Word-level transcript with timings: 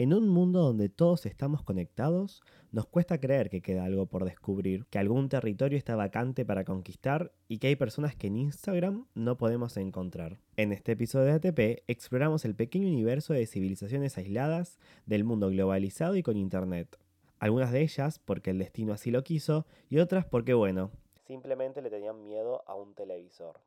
En 0.00 0.14
un 0.14 0.28
mundo 0.28 0.62
donde 0.62 0.88
todos 0.88 1.26
estamos 1.26 1.64
conectados, 1.64 2.44
nos 2.70 2.86
cuesta 2.86 3.18
creer 3.18 3.50
que 3.50 3.60
queda 3.60 3.84
algo 3.84 4.06
por 4.06 4.24
descubrir, 4.24 4.86
que 4.86 5.00
algún 5.00 5.28
territorio 5.28 5.76
está 5.76 5.96
vacante 5.96 6.44
para 6.44 6.64
conquistar 6.64 7.32
y 7.48 7.58
que 7.58 7.66
hay 7.66 7.74
personas 7.74 8.14
que 8.14 8.28
en 8.28 8.36
Instagram 8.36 9.08
no 9.16 9.36
podemos 9.36 9.76
encontrar. 9.76 10.38
En 10.56 10.72
este 10.72 10.92
episodio 10.92 11.26
de 11.26 11.32
ATP 11.32 11.82
exploramos 11.88 12.44
el 12.44 12.54
pequeño 12.54 12.86
universo 12.86 13.32
de 13.32 13.44
civilizaciones 13.44 14.16
aisladas 14.18 14.78
del 15.04 15.24
mundo 15.24 15.48
globalizado 15.48 16.14
y 16.14 16.22
con 16.22 16.36
Internet. 16.36 16.96
Algunas 17.40 17.72
de 17.72 17.80
ellas 17.80 18.20
porque 18.20 18.50
el 18.50 18.58
destino 18.60 18.92
así 18.92 19.10
lo 19.10 19.24
quiso 19.24 19.66
y 19.88 19.98
otras 19.98 20.24
porque, 20.24 20.54
bueno, 20.54 20.92
simplemente 21.26 21.82
le 21.82 21.90
tenían 21.90 22.22
miedo 22.22 22.62
a 22.68 22.76
un 22.76 22.94
televisor. 22.94 23.58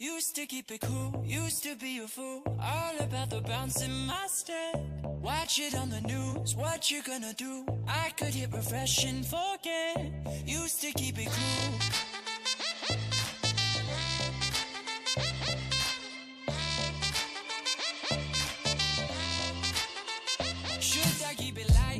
Used 0.00 0.34
to 0.34 0.46
keep 0.46 0.72
it 0.72 0.80
cool, 0.80 1.22
used 1.24 1.62
to 1.62 1.76
be 1.76 2.00
a 2.00 2.08
fool, 2.08 2.42
all 2.60 2.98
about 2.98 3.30
the 3.30 3.40
bouncing 3.42 3.92
my 4.08 4.26
step. 4.26 4.74
Watch 5.22 5.60
it 5.60 5.72
on 5.76 5.88
the 5.88 6.00
news, 6.00 6.56
what 6.56 6.90
you 6.90 7.00
gonna 7.04 7.32
do? 7.34 7.64
I 7.86 8.10
could 8.18 8.34
hit 8.34 8.52
refresh 8.52 9.04
and 9.04 9.24
forget. 9.24 10.12
Used 10.44 10.80
to 10.80 10.90
keep 10.90 11.16
it 11.16 11.28
cool. 11.28 11.78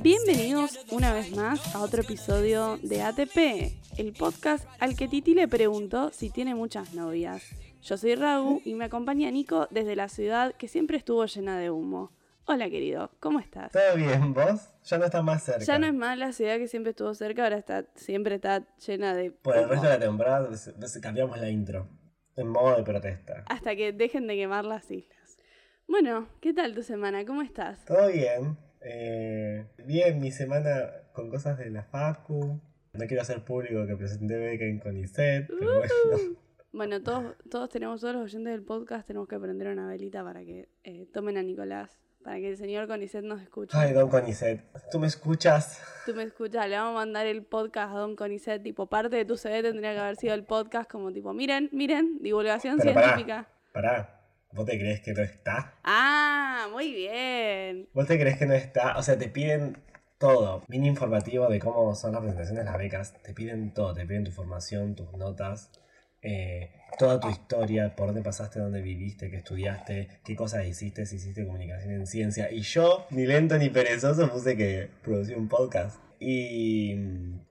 Bienvenidos 0.03 0.81
una 0.91 1.13
vez 1.13 1.31
más 1.37 1.75
a 1.77 1.81
otro 1.81 2.03
episodio 2.03 2.77
de 2.83 3.03
ATP, 3.03 3.73
el 3.99 4.13
podcast 4.13 4.65
al 4.81 4.97
que 4.97 5.07
Titi 5.07 5.35
le 5.35 5.47
preguntó 5.47 6.11
si 6.13 6.31
tiene 6.31 6.57
muchas 6.57 6.93
novias. 6.93 7.45
Yo 7.85 7.99
soy 7.99 8.15
Ragu 8.15 8.63
y 8.65 8.73
me 8.73 8.87
acompaña 8.87 9.31
Nico 9.31 9.69
desde 9.71 9.95
la 9.95 10.09
ciudad 10.09 10.55
que 10.55 10.69
siempre 10.69 10.97
estuvo 10.97 11.27
llena 11.27 11.59
de 11.59 11.69
humo. 11.71 12.13
Hola 12.47 12.71
querido, 12.71 13.11
¿cómo 13.21 13.41
estás? 13.41 13.73
Todo 13.73 13.95
bien, 13.95 14.33
¿vos? 14.33 14.71
Ya 14.85 14.97
no 14.97 15.05
está 15.05 15.21
más 15.21 15.43
cerca. 15.43 15.65
Ya 15.67 15.79
no 15.79 15.87
es 15.87 15.93
más 15.93 16.17
la 16.17 16.33
ciudad 16.33 16.57
que 16.57 16.67
siempre 16.67 16.91
estuvo 16.91 17.13
cerca, 17.13 17.45
ahora 17.45 17.59
está, 17.59 17.85
siempre 17.95 18.37
está 18.37 18.65
llena 18.87 19.15
de... 19.15 19.33
Por 19.33 19.59
el 19.59 19.69
resto 19.69 19.85
de 19.87 19.93
la 19.93 19.99
temporada 19.99 20.49
cambiamos 21.03 21.39
la 21.39 21.51
intro, 21.51 21.87
en 22.37 22.49
modo 22.49 22.75
de 22.75 22.85
protesta. 22.85 23.45
Hasta 23.51 23.77
que 23.77 23.93
dejen 23.93 24.27
de 24.29 24.37
quemar 24.37 24.65
las 24.65 24.91
islas. 24.91 25.37
Bueno, 25.87 26.29
¿qué 26.41 26.55
tal 26.55 26.75
tu 26.75 26.83
semana? 26.83 27.27
¿Cómo 27.27 27.43
estás? 27.43 27.85
Todo 27.85 28.09
bien. 28.09 28.57
Eh, 28.81 29.67
bien, 29.85 30.21
mi 30.21 30.33
semana 30.33 30.91
con 31.13 31.29
cosas 31.29 31.59
de 31.59 31.69
la 31.69 31.83
Facu. 31.83 32.63
No 32.95 33.07
quiero 33.07 33.21
hacer 33.21 33.45
público 33.45 33.87
que 33.87 33.95
presenté 33.95 34.39
beca 34.39 34.65
en 34.65 34.79
Conicet, 34.79 35.49
pero 35.49 35.81
bueno. 35.81 36.44
Bueno, 36.75 37.01
todos, 37.01 37.37
todos 37.49 37.69
tenemos, 37.69 38.01
todos 38.01 38.15
los 38.15 38.25
oyentes 38.25 38.53
del 38.53 38.65
podcast, 38.65 39.07
tenemos 39.07 39.29
que 39.29 39.39
prender 39.39 39.69
una 39.69 39.87
velita 39.87 40.25
para 40.25 40.41
que 40.41 40.69
eh, 40.83 41.07
tomen 41.13 41.37
a 41.37 41.43
Nicolás, 41.45 42.01
para 42.25 42.39
que 42.39 42.49
el 42.49 42.57
señor 42.57 42.89
Conicet 42.89 43.23
nos 43.23 43.41
escuche. 43.41 43.79
Ay, 43.79 43.93
don 43.93 44.09
Conicet, 44.09 44.61
¿tú 44.91 44.99
me 44.99 45.07
escuchas? 45.07 45.81
Tú 46.05 46.17
me 46.17 46.25
escuchas, 46.25 46.69
le 46.69 46.77
vamos 46.77 46.91
a 46.91 47.05
mandar 47.05 47.27
el 47.27 47.45
podcast 47.45 47.95
a 47.95 47.99
don 48.01 48.17
Conicet, 48.17 48.61
tipo, 48.61 48.87
parte 48.87 49.15
de 49.15 49.25
tu 49.25 49.37
CD 49.37 49.63
tendría 49.63 49.93
que 49.93 50.01
haber 50.01 50.17
sido 50.17 50.35
el 50.35 50.43
podcast, 50.43 50.91
como 50.91 51.13
tipo, 51.13 51.33
miren, 51.33 51.69
miren, 51.71 52.19
divulgación 52.21 52.81
científica. 52.81 53.47
Pará, 53.73 54.21
¿Vos 54.51 54.67
te 54.67 54.77
crees 54.77 55.01
que 55.01 55.13
no 55.13 55.23
está? 55.23 55.75
Ah, 55.85 56.67
muy 56.73 56.93
bien. 56.93 57.89
¿Vos 57.93 58.09
te 58.09 58.19
crees 58.19 58.37
que 58.37 58.47
no 58.47 58.55
está? 58.55 58.99
O 58.99 59.03
sea, 59.05 59.17
te 59.17 59.29
piden 59.29 59.79
todo. 60.19 60.63
Mini 60.67 60.89
informativo 60.89 61.47
de 61.47 61.61
cómo 61.61 61.95
son 61.95 62.13
las 62.13 62.21
presentaciones 62.21 62.65
de 62.65 62.71
las 62.71 62.79
becas. 62.79 63.15
Te 63.23 63.33
piden 63.33 63.73
todo. 63.73 63.95
Te 63.95 64.05
piden 64.07 64.25
tu 64.25 64.33
formación, 64.33 64.97
tus 64.97 65.13
notas. 65.13 65.71
Eh, 66.25 66.71
toda 66.99 67.21
tu 67.21 67.29
historia, 67.29 67.95
por 67.95 68.09
dónde 68.09 68.23
pasaste, 68.23 68.59
dónde 68.59 68.81
viviste, 68.81 69.31
qué 69.31 69.37
estudiaste, 69.37 70.09
qué 70.25 70.35
cosas 70.35 70.67
hiciste, 70.67 71.07
si 71.07 71.17
hiciste 71.17 71.45
comunicación 71.45 71.93
en 71.93 72.07
ciencia. 72.07 72.51
Y 72.51 72.63
yo, 72.63 73.07
ni 73.11 73.27
lento 73.27 73.59
ni 73.59 73.69
perezoso, 73.69 74.31
puse 74.31 74.57
que 74.57 74.89
producí 75.03 75.35
un 75.35 75.49
podcast. 75.49 76.01
Y 76.21 76.95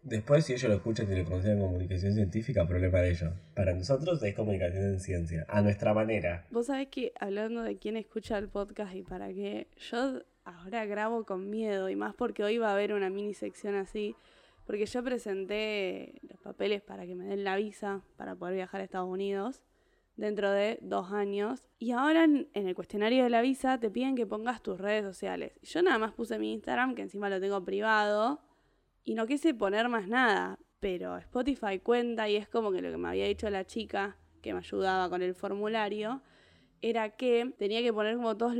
después, 0.02 0.45
si 0.45 0.53
ellos 0.53 0.69
lo 0.69 0.75
escuchan 0.77 1.11
y 1.11 1.15
le 1.15 1.23
consideran 1.23 1.61
comunicación 1.61 2.15
científica, 2.15 2.65
problema 2.67 3.02
de 3.02 3.11
ellos. 3.11 3.33
Para 3.53 3.73
nosotros 3.73 4.23
es 4.23 4.33
comunicación 4.33 4.86
en 4.86 4.99
ciencia, 4.99 5.45
a 5.48 5.61
nuestra 5.61 5.93
manera. 5.93 6.45
Vos 6.49 6.67
sabés 6.67 6.87
que 6.87 7.14
hablando 7.19 7.61
de 7.61 7.77
quién 7.77 7.98
escucha 7.98 8.37
el 8.39 8.48
podcast 8.48 8.95
y 8.95 9.03
para 9.03 9.27
qué, 9.27 9.67
yo 9.92 10.21
ahora 10.45 10.86
grabo 10.86 11.23
con 11.25 11.49
miedo 11.49 11.89
y 11.89 11.95
más 11.95 12.15
porque 12.15 12.43
hoy 12.43 12.58
va 12.58 12.69
a 12.69 12.73
haber 12.73 12.93
una 12.93 13.09
mini 13.09 13.33
sección 13.33 13.75
así 13.75 14.15
porque 14.65 14.85
yo 14.85 15.03
presenté 15.03 16.19
los 16.29 16.39
papeles 16.39 16.81
para 16.81 17.05
que 17.05 17.15
me 17.15 17.25
den 17.25 17.43
la 17.43 17.55
visa 17.55 18.01
para 18.15 18.35
poder 18.35 18.55
viajar 18.55 18.81
a 18.81 18.83
Estados 18.83 19.09
Unidos 19.09 19.61
dentro 20.15 20.51
de 20.51 20.79
dos 20.81 21.11
años. 21.11 21.67
Y 21.79 21.91
ahora 21.91 22.23
en, 22.23 22.47
el 22.53 22.75
cuestionario 22.75 23.23
de 23.23 23.29
la 23.29 23.41
visa 23.41 23.79
te 23.79 23.89
piden 23.89 24.15
que 24.15 24.25
pongas 24.25 24.61
tus 24.61 24.79
redes 24.79 25.03
sociales. 25.03 25.53
Yo 25.61 25.81
nada 25.81 25.97
más 25.97 26.13
puse 26.13 26.39
mi 26.39 26.53
Instagram, 26.53 26.95
que 26.95 27.01
encima 27.01 27.29
lo 27.29 27.39
tengo 27.39 27.63
privado, 27.63 28.41
y 29.03 29.15
no 29.15 29.27
quise 29.27 29.53
poner 29.53 29.89
más 29.89 30.07
nada. 30.07 30.59
Pero 30.80 31.17
Spotify 31.17 31.80
cuenta 31.80 32.30
y 32.30 32.35
es 32.35 32.47
como 32.47 32.71
que 32.71 32.81
lo 32.81 32.91
que 32.91 32.97
me 32.97 33.09
había 33.09 33.25
dicho 33.25 33.49
la 33.49 33.65
chica 33.65 34.17
que 34.41 34.53
me 34.53 34.59
ayudaba 34.59 35.09
con 35.09 35.21
el 35.21 35.33
formulario 35.33 36.21
era 36.83 37.10
que 37.11 37.54
tenía 37.58 37.82
que 37.82 37.94
poner 37.94 38.17
como 38.17 38.36
todos 38.36 38.55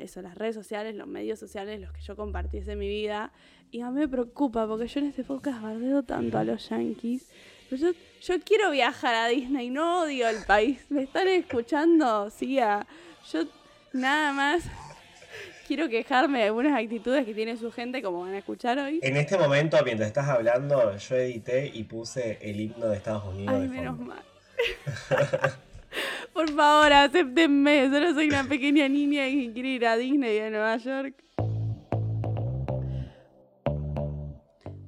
eso, 0.00 0.22
las 0.22 0.34
redes 0.36 0.54
sociales, 0.54 0.94
los 0.94 1.08
medios 1.08 1.40
sociales, 1.40 1.80
los 1.80 1.92
que 1.92 2.00
yo 2.02 2.14
compartiese 2.14 2.76
mi 2.76 2.86
vida. 2.88 3.32
Y 3.72 3.80
a 3.80 3.90
mí 3.90 3.98
me 3.98 4.06
preocupa 4.06 4.68
porque 4.68 4.86
yo 4.86 5.00
en 5.00 5.06
este 5.06 5.24
podcast 5.24 5.60
bardeo 5.60 6.04
tanto 6.04 6.38
a 6.38 6.44
los 6.44 6.68
yankees. 6.68 7.28
Pero 7.68 7.82
yo, 7.82 7.98
yo 8.22 8.40
quiero 8.44 8.70
viajar 8.70 9.16
a 9.16 9.26
Disney, 9.26 9.70
no 9.70 10.02
odio 10.02 10.28
el 10.28 10.44
país. 10.44 10.86
¿Me 10.88 11.02
están 11.02 11.26
escuchando? 11.26 12.30
Sí, 12.30 12.60
yo 13.32 13.44
nada 13.92 14.32
más 14.32 14.62
quiero 15.66 15.88
quejarme 15.88 16.38
de 16.38 16.44
algunas 16.44 16.80
actitudes 16.80 17.26
que 17.26 17.34
tiene 17.34 17.56
su 17.56 17.72
gente, 17.72 18.02
como 18.02 18.20
van 18.20 18.34
a 18.34 18.38
escuchar 18.38 18.78
hoy. 18.78 19.00
En 19.02 19.16
este 19.16 19.36
momento, 19.36 19.76
mientras 19.84 20.06
estás 20.06 20.28
hablando, 20.28 20.96
yo 20.96 21.16
edité 21.16 21.72
y 21.74 21.82
puse 21.82 22.38
el 22.40 22.60
himno 22.60 22.86
de 22.86 22.98
Estados 22.98 23.24
Unidos. 23.34 23.52
Ay, 23.52 23.66
menos 23.66 23.98
mal. 23.98 24.22
Por 26.34 26.50
favor, 26.50 26.92
acéptenme. 26.92 27.88
Solo 27.90 28.12
soy 28.12 28.26
una 28.26 28.42
pequeña 28.48 28.88
niña 28.88 29.24
que 29.26 29.52
quiere 29.52 29.68
ir 29.68 29.86
a 29.86 29.96
Disney 29.96 30.40
a 30.40 30.50
Nueva 30.50 30.76
York. 30.78 31.14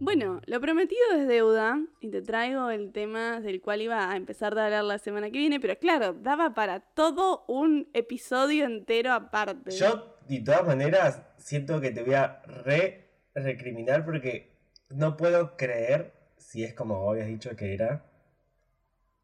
Bueno, 0.01 0.41
lo 0.47 0.61
prometido 0.61 1.03
es 1.17 1.29
deuda 1.29 1.81
y 2.01 2.11
te 2.11 2.21
traigo 2.23 2.71
el 2.71 2.93
tema 2.93 3.41
del 3.41 3.61
cual 3.61 3.83
iba 3.83 4.11
a 4.11 4.17
empezar 4.17 4.59
a 4.59 4.67
hablar 4.67 4.85
la 4.85 4.99
semana 4.99 5.31
que 5.31 5.39
viene, 5.39 5.61
pero 5.61 5.77
claro, 5.79 6.15
daba 6.15 6.55
para 6.55 6.81
todo 6.81 7.45
un 7.49 7.89
episodio 7.93 8.67
entero 8.67 9.13
aparte. 9.13 9.71
Yo, 9.71 10.17
de 10.29 10.41
todas 10.41 10.67
maneras, 10.67 11.23
siento 11.39 11.81
que 11.81 11.91
te 11.91 12.03
voy 12.03 12.15
a 12.15 12.43
re 12.45 13.09
recriminar 13.35 14.05
porque 14.05 14.53
no 14.91 15.17
puedo 15.17 15.57
creer, 15.57 16.13
si 16.39 16.65
es 16.65 16.75
como 16.75 17.09
habías 17.11 17.27
dicho 17.27 17.55
que 17.57 17.75
era, 17.75 18.05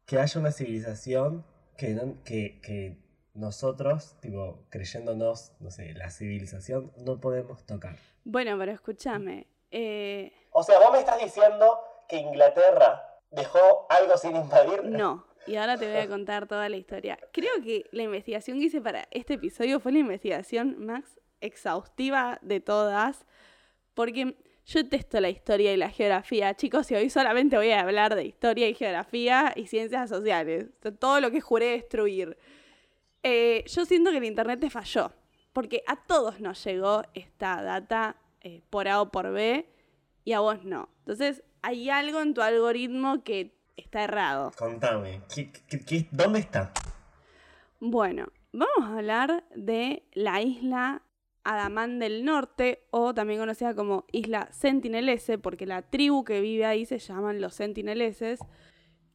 que 0.05 0.19
haya 0.19 0.39
una 0.39 0.51
civilización 0.51 1.45
que, 1.77 2.59
que, 2.61 2.97
nosotros, 3.33 4.15
tipo, 4.21 4.59
creyéndonos, 4.69 5.53
no 5.59 5.71
sé, 5.71 5.93
la 5.95 6.11
civilización, 6.11 6.91
no 6.97 7.19
podemos 7.19 7.65
tocar. 7.65 7.95
Bueno, 8.23 8.55
pero 8.59 8.71
escúchame. 8.71 9.47
Eh, 9.71 10.31
o 10.51 10.61
sea, 10.61 10.77
vos 10.79 10.91
me 10.91 10.99
estás 10.99 11.19
diciendo 11.19 11.79
que 12.07 12.17
Inglaterra 12.17 13.19
dejó 13.31 13.87
algo 13.89 14.15
sin 14.17 14.35
invadir. 14.35 14.83
No, 14.83 15.25
y 15.47 15.55
ahora 15.55 15.77
te 15.77 15.87
voy 15.87 15.97
a 15.97 16.07
contar 16.07 16.47
toda 16.47 16.69
la 16.69 16.77
historia. 16.77 17.17
Creo 17.31 17.51
que 17.63 17.85
la 17.91 18.03
investigación 18.03 18.59
que 18.59 18.65
hice 18.65 18.81
para 18.81 19.07
este 19.11 19.33
episodio 19.33 19.79
fue 19.79 19.91
la 19.91 19.99
investigación 19.99 20.85
más 20.85 21.19
exhaustiva 21.41 22.39
de 22.41 22.59
todas, 22.59 23.25
porque 23.93 24.37
yo 24.65 24.87
testo 24.87 25.19
la 25.19 25.29
historia 25.29 25.73
y 25.73 25.77
la 25.77 25.89
geografía, 25.89 26.55
chicos, 26.55 26.89
y 26.91 26.95
hoy 26.95 27.09
solamente 27.09 27.57
voy 27.57 27.71
a 27.71 27.81
hablar 27.81 28.15
de 28.15 28.25
historia 28.25 28.67
y 28.69 28.73
geografía 28.73 29.53
y 29.55 29.67
ciencias 29.67 30.09
sociales. 30.09 30.67
Todo 30.99 31.19
lo 31.19 31.31
que 31.31 31.41
juré 31.41 31.71
destruir. 31.71 32.37
Eh, 33.23 33.63
yo 33.67 33.85
siento 33.85 34.11
que 34.11 34.17
el 34.17 34.23
Internet 34.23 34.59
te 34.59 34.69
falló, 34.69 35.11
porque 35.51 35.83
a 35.87 35.97
todos 35.97 36.39
nos 36.39 36.63
llegó 36.63 37.03
esta 37.13 37.61
data 37.61 38.15
eh, 38.41 38.61
por 38.69 38.87
A 38.87 39.01
o 39.01 39.11
por 39.11 39.31
B 39.31 39.67
y 40.25 40.33
a 40.33 40.39
vos 40.39 40.63
no. 40.63 40.89
Entonces, 40.99 41.43
hay 41.61 41.89
algo 41.89 42.21
en 42.21 42.33
tu 42.33 42.41
algoritmo 42.41 43.23
que 43.23 43.55
está 43.77 44.03
errado. 44.03 44.51
Contame, 44.57 45.21
dónde 46.11 46.39
está? 46.39 46.73
Bueno, 47.79 48.27
vamos 48.51 48.89
a 48.89 48.97
hablar 48.97 49.43
de 49.55 50.03
la 50.13 50.41
isla 50.41 51.02
Adamán 51.43 51.99
del 51.99 52.25
Norte, 52.25 52.85
o 52.91 53.13
también 53.13 53.39
conocida 53.39 53.75
como 53.75 54.05
Isla 54.11 54.49
Sentinelese, 54.51 55.37
porque 55.37 55.65
la 55.65 55.81
tribu 55.81 56.23
que 56.23 56.41
vive 56.41 56.65
ahí 56.65 56.85
se 56.85 56.99
llaman 56.99 57.41
los 57.41 57.55
Sentineleses, 57.55 58.39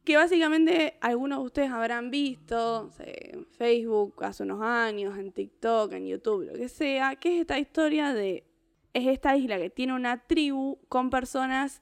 que 0.03 0.17
básicamente 0.17 0.97
algunos 1.01 1.39
de 1.39 1.45
ustedes 1.45 1.71
habrán 1.71 2.09
visto 2.09 2.91
en 2.99 3.45
Facebook 3.45 4.23
hace 4.23 4.43
unos 4.43 4.61
años, 4.61 5.17
en 5.17 5.31
TikTok, 5.31 5.93
en 5.93 6.07
YouTube, 6.07 6.45
lo 6.45 6.53
que 6.53 6.69
sea, 6.69 7.15
que 7.15 7.35
es 7.35 7.41
esta 7.41 7.59
historia 7.59 8.13
de, 8.13 8.45
es 8.93 9.07
esta 9.07 9.35
isla 9.35 9.57
que 9.57 9.69
tiene 9.69 9.93
una 9.93 10.25
tribu 10.25 10.79
con 10.87 11.09
personas 11.09 11.81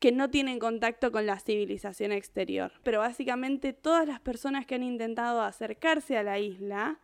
que 0.00 0.12
no 0.12 0.30
tienen 0.30 0.58
contacto 0.58 1.12
con 1.12 1.26
la 1.26 1.38
civilización 1.38 2.10
exterior. 2.10 2.72
Pero 2.82 3.00
básicamente 3.00 3.74
todas 3.74 4.08
las 4.08 4.18
personas 4.18 4.66
que 4.66 4.74
han 4.74 4.82
intentado 4.82 5.42
acercarse 5.42 6.16
a 6.16 6.22
la 6.22 6.38
isla, 6.38 6.98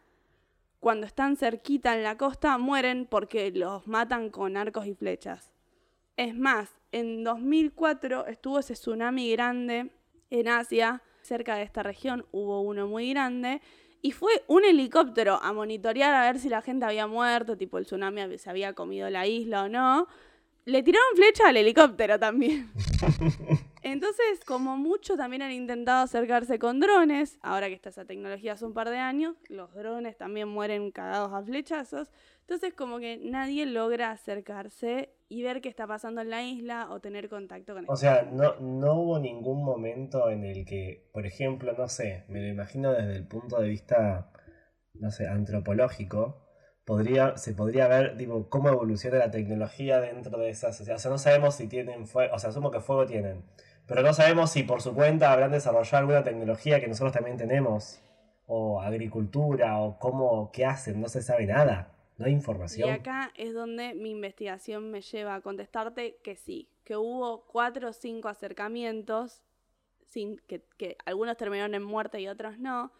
cuando 0.86 1.08
están 1.08 1.36
cerquita 1.36 1.96
en 1.96 2.04
la 2.04 2.16
costa, 2.16 2.56
mueren 2.58 3.06
porque 3.06 3.50
los 3.50 3.88
matan 3.88 4.30
con 4.30 4.56
arcos 4.56 4.86
y 4.86 4.94
flechas. 4.94 5.50
Es 6.16 6.32
más, 6.32 6.76
en 6.92 7.24
2004 7.24 8.28
estuvo 8.28 8.60
ese 8.60 8.74
tsunami 8.74 9.32
grande 9.32 9.90
en 10.30 10.46
Asia, 10.46 11.02
cerca 11.22 11.56
de 11.56 11.64
esta 11.64 11.82
región 11.82 12.24
hubo 12.30 12.60
uno 12.60 12.86
muy 12.86 13.10
grande, 13.10 13.60
y 14.00 14.12
fue 14.12 14.44
un 14.46 14.64
helicóptero 14.64 15.40
a 15.42 15.52
monitorear 15.52 16.14
a 16.14 16.22
ver 16.30 16.38
si 16.38 16.48
la 16.48 16.62
gente 16.62 16.84
había 16.84 17.08
muerto, 17.08 17.56
tipo 17.56 17.78
el 17.78 17.86
tsunami 17.86 18.38
se 18.38 18.48
había 18.48 18.72
comido 18.72 19.10
la 19.10 19.26
isla 19.26 19.64
o 19.64 19.68
no. 19.68 20.06
Le 20.66 20.84
tiraron 20.84 21.16
flecha 21.16 21.48
al 21.48 21.56
helicóptero 21.56 22.16
también. 22.20 22.70
Entonces, 23.92 24.40
como 24.44 24.76
mucho, 24.76 25.16
también 25.16 25.42
han 25.42 25.52
intentado 25.52 26.02
acercarse 26.02 26.58
con 26.58 26.80
drones. 26.80 27.38
Ahora 27.40 27.68
que 27.68 27.74
está 27.74 27.90
esa 27.90 28.04
tecnología 28.04 28.54
hace 28.54 28.64
un 28.64 28.74
par 28.74 28.90
de 28.90 28.98
años, 28.98 29.36
los 29.48 29.72
drones 29.74 30.16
también 30.16 30.48
mueren 30.48 30.90
cagados 30.90 31.32
a 31.32 31.40
flechazos. 31.44 32.10
Entonces, 32.40 32.74
como 32.74 32.98
que 32.98 33.18
nadie 33.22 33.64
logra 33.64 34.10
acercarse 34.10 35.14
y 35.28 35.44
ver 35.44 35.60
qué 35.60 35.68
está 35.68 35.86
pasando 35.86 36.20
en 36.20 36.30
la 36.30 36.42
isla 36.42 36.88
o 36.90 36.98
tener 36.98 37.28
contacto 37.28 37.74
con 37.74 37.84
O 37.88 37.94
sea, 37.94 38.22
no, 38.22 38.58
no 38.58 38.94
hubo 38.94 39.18
ningún 39.20 39.64
momento 39.64 40.30
en 40.30 40.42
el 40.42 40.64
que, 40.64 41.08
por 41.12 41.24
ejemplo, 41.24 41.72
no 41.78 41.88
sé, 41.88 42.24
me 42.28 42.40
lo 42.40 42.48
imagino 42.48 42.92
desde 42.92 43.14
el 43.14 43.28
punto 43.28 43.60
de 43.60 43.68
vista, 43.68 44.32
no 44.94 45.12
sé, 45.12 45.28
antropológico, 45.28 46.44
podría, 46.84 47.36
se 47.36 47.52
podría 47.52 47.86
ver 47.86 48.16
digo, 48.16 48.48
cómo 48.48 48.68
evoluciona 48.68 49.18
la 49.18 49.30
tecnología 49.30 50.00
dentro 50.00 50.38
de 50.38 50.48
esas 50.48 50.76
sociedades. 50.76 51.02
O 51.02 51.04
sea, 51.04 51.10
no 51.12 51.18
sabemos 51.18 51.54
si 51.54 51.68
tienen 51.68 52.06
fuego, 52.06 52.34
o 52.34 52.38
sea, 52.40 52.50
asumo 52.50 52.72
que 52.72 52.80
fuego 52.80 53.06
tienen, 53.06 53.44
pero 53.86 54.02
no 54.02 54.12
sabemos 54.12 54.50
si 54.50 54.62
por 54.62 54.82
su 54.82 54.94
cuenta 54.94 55.32
habrán 55.32 55.52
desarrollado 55.52 55.98
alguna 55.98 56.24
tecnología 56.24 56.80
que 56.80 56.88
nosotros 56.88 57.12
también 57.12 57.36
tenemos, 57.36 58.00
o 58.46 58.80
agricultura, 58.80 59.80
o 59.80 59.98
cómo, 59.98 60.50
qué 60.52 60.64
hacen, 60.64 61.00
no 61.00 61.08
se 61.08 61.22
sabe 61.22 61.46
nada, 61.46 61.92
no 62.18 62.26
hay 62.26 62.32
información. 62.32 62.88
Y 62.88 62.92
acá 62.92 63.32
es 63.36 63.54
donde 63.54 63.94
mi 63.94 64.10
investigación 64.10 64.90
me 64.90 65.00
lleva 65.00 65.34
a 65.34 65.40
contestarte 65.40 66.18
que 66.22 66.36
sí, 66.36 66.68
que 66.84 66.96
hubo 66.96 67.46
cuatro 67.46 67.90
o 67.90 67.92
cinco 67.92 68.28
acercamientos, 68.28 69.42
sin, 70.04 70.38
que, 70.46 70.62
que 70.76 70.96
algunos 71.04 71.36
terminaron 71.36 71.74
en 71.74 71.82
muerte 71.82 72.20
y 72.20 72.28
otros 72.28 72.58
no, 72.58 72.92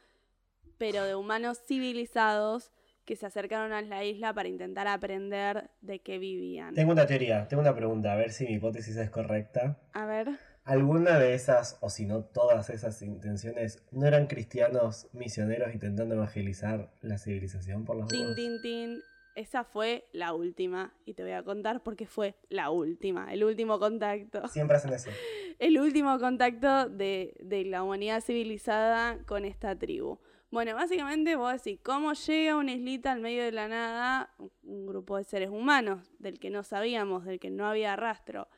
pero 0.79 1.05
de 1.05 1.15
humanos 1.15 1.61
civilizados 1.67 2.73
que 3.05 3.15
se 3.15 3.25
acercaron 3.25 3.73
a 3.73 3.83
la 3.83 4.05
isla 4.05 4.35
para 4.35 4.49
intentar 4.49 4.89
aprender 4.89 5.71
de 5.81 6.01
qué 6.01 6.19
vivían. 6.19 6.75
Tengo 6.75 6.91
una 6.91 7.07
teoría, 7.07 7.47
tengo 7.47 7.61
una 7.61 7.75
pregunta, 7.75 8.13
a 8.13 8.17
ver 8.17 8.33
si 8.33 8.47
mi 8.47 8.55
hipótesis 8.55 8.97
es 8.97 9.11
correcta. 9.11 9.79
A 9.93 10.07
ver. 10.07 10.39
¿Alguna 10.67 11.21
de 11.21 11.35
esas, 11.35 11.79
o 11.81 11.91
si 11.91 12.07
no 12.07 12.25
todas 12.25 12.71
esas 12.71 13.01
intenciones, 13.01 13.85
no 13.93 14.05
eran 14.05 14.27
cristianos 14.27 15.07
misioneros 15.13 15.73
intentando 15.73 16.17
evangelizar 16.17 16.93
la 17.03 17.19
civilización 17.19 17.85
por 17.85 17.97
las 17.97 18.09
Tin, 18.09 18.35
tin, 18.35 18.61
tin. 18.63 19.01
Esa 19.37 19.63
fue 19.63 20.09
la 20.13 20.35
última. 20.35 20.93
Y 21.05 21.15
te 21.15 21.23
voy 21.23 21.33
a 21.33 21.45
contar 21.45 21.85
porque 21.85 22.07
fue 22.07 22.35
la 22.49 22.71
última. 22.71 23.33
El 23.33 23.45
último 23.45 23.79
contacto. 23.79 24.49
Siempre 24.49 24.79
hacen 24.79 24.93
eso. 24.93 25.09
El 25.61 25.79
último 25.79 26.19
contacto 26.19 26.89
de, 26.89 27.37
de 27.39 27.65
la 27.65 27.85
humanidad 27.85 28.21
civilizada 28.21 29.19
con 29.25 29.45
esta 29.45 29.79
tribu. 29.79 30.19
Bueno, 30.51 30.75
básicamente 30.75 31.37
vos 31.37 31.53
decís, 31.53 31.79
¿cómo 31.83 32.13
llega 32.13 32.57
una 32.57 32.73
islita 32.73 33.13
al 33.13 33.21
medio 33.21 33.45
de 33.45 33.53
la 33.53 33.69
nada 33.69 34.35
un 34.65 34.87
grupo 34.87 35.17
de 35.17 35.25
seres 35.25 35.51
humanos 35.51 36.13
del 36.19 36.41
que 36.41 36.51
no 36.51 36.65
sabíamos, 36.65 37.25
del 37.25 37.39
que 37.39 37.51
no 37.51 37.67
había 37.67 37.95
rastro? 37.95 38.49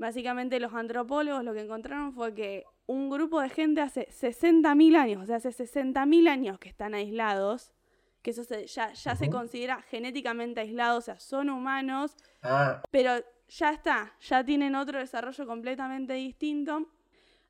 Básicamente 0.00 0.58
los 0.60 0.72
antropólogos 0.72 1.44
lo 1.44 1.52
que 1.52 1.60
encontraron 1.60 2.14
fue 2.14 2.34
que 2.34 2.64
un 2.86 3.10
grupo 3.10 3.38
de 3.42 3.50
gente 3.50 3.82
hace 3.82 4.08
60.000 4.08 4.96
años, 4.96 5.22
o 5.22 5.26
sea, 5.26 5.36
hace 5.36 5.50
60.000 5.50 6.26
años 6.26 6.58
que 6.58 6.70
están 6.70 6.94
aislados, 6.94 7.70
que 8.22 8.30
eso 8.30 8.42
ya, 8.64 8.94
ya 8.94 9.14
se 9.14 9.28
considera 9.28 9.82
genéticamente 9.82 10.62
aislado, 10.62 10.96
o 10.96 11.00
sea, 11.02 11.20
son 11.20 11.50
humanos, 11.50 12.16
ah. 12.42 12.82
pero 12.90 13.12
ya 13.48 13.72
está, 13.72 14.14
ya 14.22 14.42
tienen 14.42 14.74
otro 14.74 14.98
desarrollo 14.98 15.46
completamente 15.46 16.14
distinto. 16.14 16.88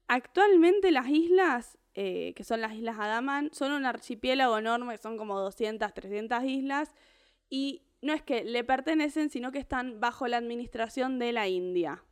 Actualmente 0.08 0.90
las 0.90 1.06
islas, 1.06 1.78
eh, 1.94 2.32
que 2.34 2.42
son 2.42 2.62
las 2.62 2.74
Islas 2.74 2.96
Adaman, 2.98 3.50
son 3.52 3.70
un 3.70 3.86
archipiélago 3.86 4.58
enorme, 4.58 4.96
son 4.96 5.16
como 5.16 5.38
200, 5.38 5.94
300 5.94 6.42
islas, 6.42 6.96
y 7.48 7.84
no 8.02 8.12
es 8.12 8.22
que 8.22 8.42
le 8.42 8.64
pertenecen, 8.64 9.30
sino 9.30 9.52
que 9.52 9.60
están 9.60 10.00
bajo 10.00 10.26
la 10.26 10.38
administración 10.38 11.20
de 11.20 11.30
la 11.30 11.46
India 11.46 12.02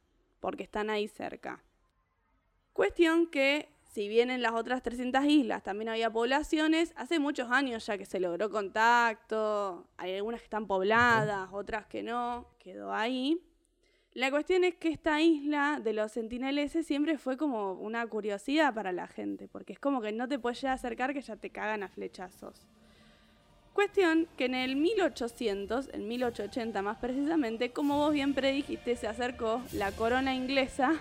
porque 0.40 0.62
están 0.62 0.90
ahí 0.90 1.08
cerca. 1.08 1.62
Cuestión 2.73 3.26
que, 3.26 3.69
si 3.93 4.08
bien 4.08 4.31
en 4.31 4.43
las 4.43 4.52
otras 4.52 4.82
300 4.82 5.25
islas 5.25 5.62
también 5.62 5.88
había 5.88 6.11
poblaciones, 6.11 6.93
hace 6.96 7.19
muchos 7.19 7.50
años 7.50 7.85
ya 7.87 7.99
que 7.99 8.05
se 8.05 8.20
logró 8.20 8.50
contacto, 8.50 9.88
hay 9.96 10.14
algunas 10.14 10.40
que 10.40 10.44
están 10.44 10.67
pobladas, 10.67 11.49
otras 11.52 11.87
que 11.87 12.02
no, 12.02 12.46
quedó 12.58 12.93
ahí. 12.93 13.43
La 14.12 14.31
cuestión 14.31 14.64
es 14.64 14.75
que 14.76 14.88
esta 14.88 15.20
isla 15.20 15.81
de 15.82 15.93
los 15.93 16.12
sentineleses 16.12 16.87
siempre 16.87 17.19
fue 17.19 17.37
como 17.37 17.75
una 17.75 18.06
curiosidad 18.06 18.75
para 18.75 18.90
la 18.93 19.06
gente, 19.06 19.49
porque 19.49 19.75
es 19.75 19.79
como 19.79 20.00
que 20.00 20.12
no 20.12 20.29
te 20.29 20.38
puedes 20.38 20.64
acercar 20.64 21.12
que 21.12 21.20
ya 21.20 21.37
te 21.37 21.50
cagan 21.50 21.82
a 21.82 21.88
flechazos. 21.88 22.67
Cuestión 23.78 24.26
que 24.36 24.46
en 24.46 24.56
el 24.56 24.75
1800, 24.75 25.90
en 25.92 26.08
1880 26.08 26.82
más 26.82 26.98
precisamente, 26.98 27.70
como 27.70 27.98
vos 27.98 28.12
bien 28.12 28.34
predijiste, 28.34 28.96
se 28.96 29.06
acercó 29.06 29.62
la 29.72 29.92
corona 29.92 30.34
inglesa 30.34 30.94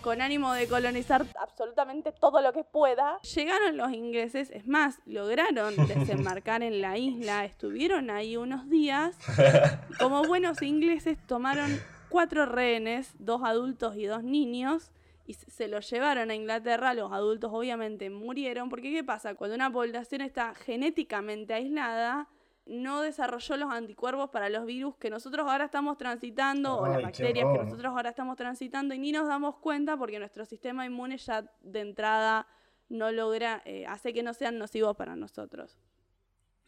con 0.00 0.20
ánimo 0.20 0.52
de 0.52 0.66
colonizar 0.66 1.24
absolutamente 1.40 2.10
todo 2.10 2.40
lo 2.40 2.52
que 2.52 2.64
pueda. 2.64 3.20
Llegaron 3.20 3.76
los 3.76 3.92
ingleses, 3.92 4.50
es 4.50 4.66
más, 4.66 4.98
lograron 5.06 5.76
desembarcar 5.86 6.64
en 6.64 6.80
la 6.80 6.98
isla, 6.98 7.44
estuvieron 7.44 8.10
ahí 8.10 8.36
unos 8.36 8.68
días. 8.68 9.16
Como 10.00 10.24
buenos 10.24 10.60
ingleses 10.60 11.16
tomaron 11.28 11.80
cuatro 12.08 12.46
rehenes, 12.46 13.14
dos 13.20 13.42
adultos 13.44 13.94
y 13.94 14.06
dos 14.06 14.24
niños, 14.24 14.90
y 15.24 15.34
se 15.34 15.68
los 15.68 15.88
llevaron 15.88 16.30
a 16.30 16.34
Inglaterra, 16.34 16.94
los 16.94 17.12
adultos 17.12 17.50
obviamente 17.52 18.10
murieron, 18.10 18.68
porque 18.68 18.92
¿qué 18.92 19.04
pasa? 19.04 19.34
Cuando 19.34 19.54
una 19.54 19.70
población 19.70 20.20
está 20.20 20.54
genéticamente 20.54 21.54
aislada, 21.54 22.28
no 22.66 23.02
desarrolló 23.02 23.56
los 23.56 23.70
anticuerpos 23.70 24.30
para 24.30 24.48
los 24.48 24.66
virus 24.66 24.96
que 24.96 25.10
nosotros 25.10 25.48
ahora 25.48 25.64
estamos 25.64 25.96
transitando, 25.96 26.78
o 26.78 26.86
las 26.86 27.02
bacterias 27.02 27.46
que 27.52 27.64
nosotros 27.64 27.92
ahora 27.92 28.10
estamos 28.10 28.36
transitando, 28.36 28.94
y 28.94 28.98
ni 28.98 29.12
nos 29.12 29.28
damos 29.28 29.56
cuenta 29.56 29.96
porque 29.96 30.18
nuestro 30.18 30.44
sistema 30.44 30.86
inmune 30.86 31.18
ya 31.18 31.44
de 31.60 31.80
entrada 31.80 32.46
no 32.88 33.10
logra, 33.10 33.62
eh, 33.64 33.86
hace 33.86 34.12
que 34.12 34.22
no 34.22 34.34
sean 34.34 34.58
nocivos 34.58 34.96
para 34.96 35.16
nosotros. 35.16 35.78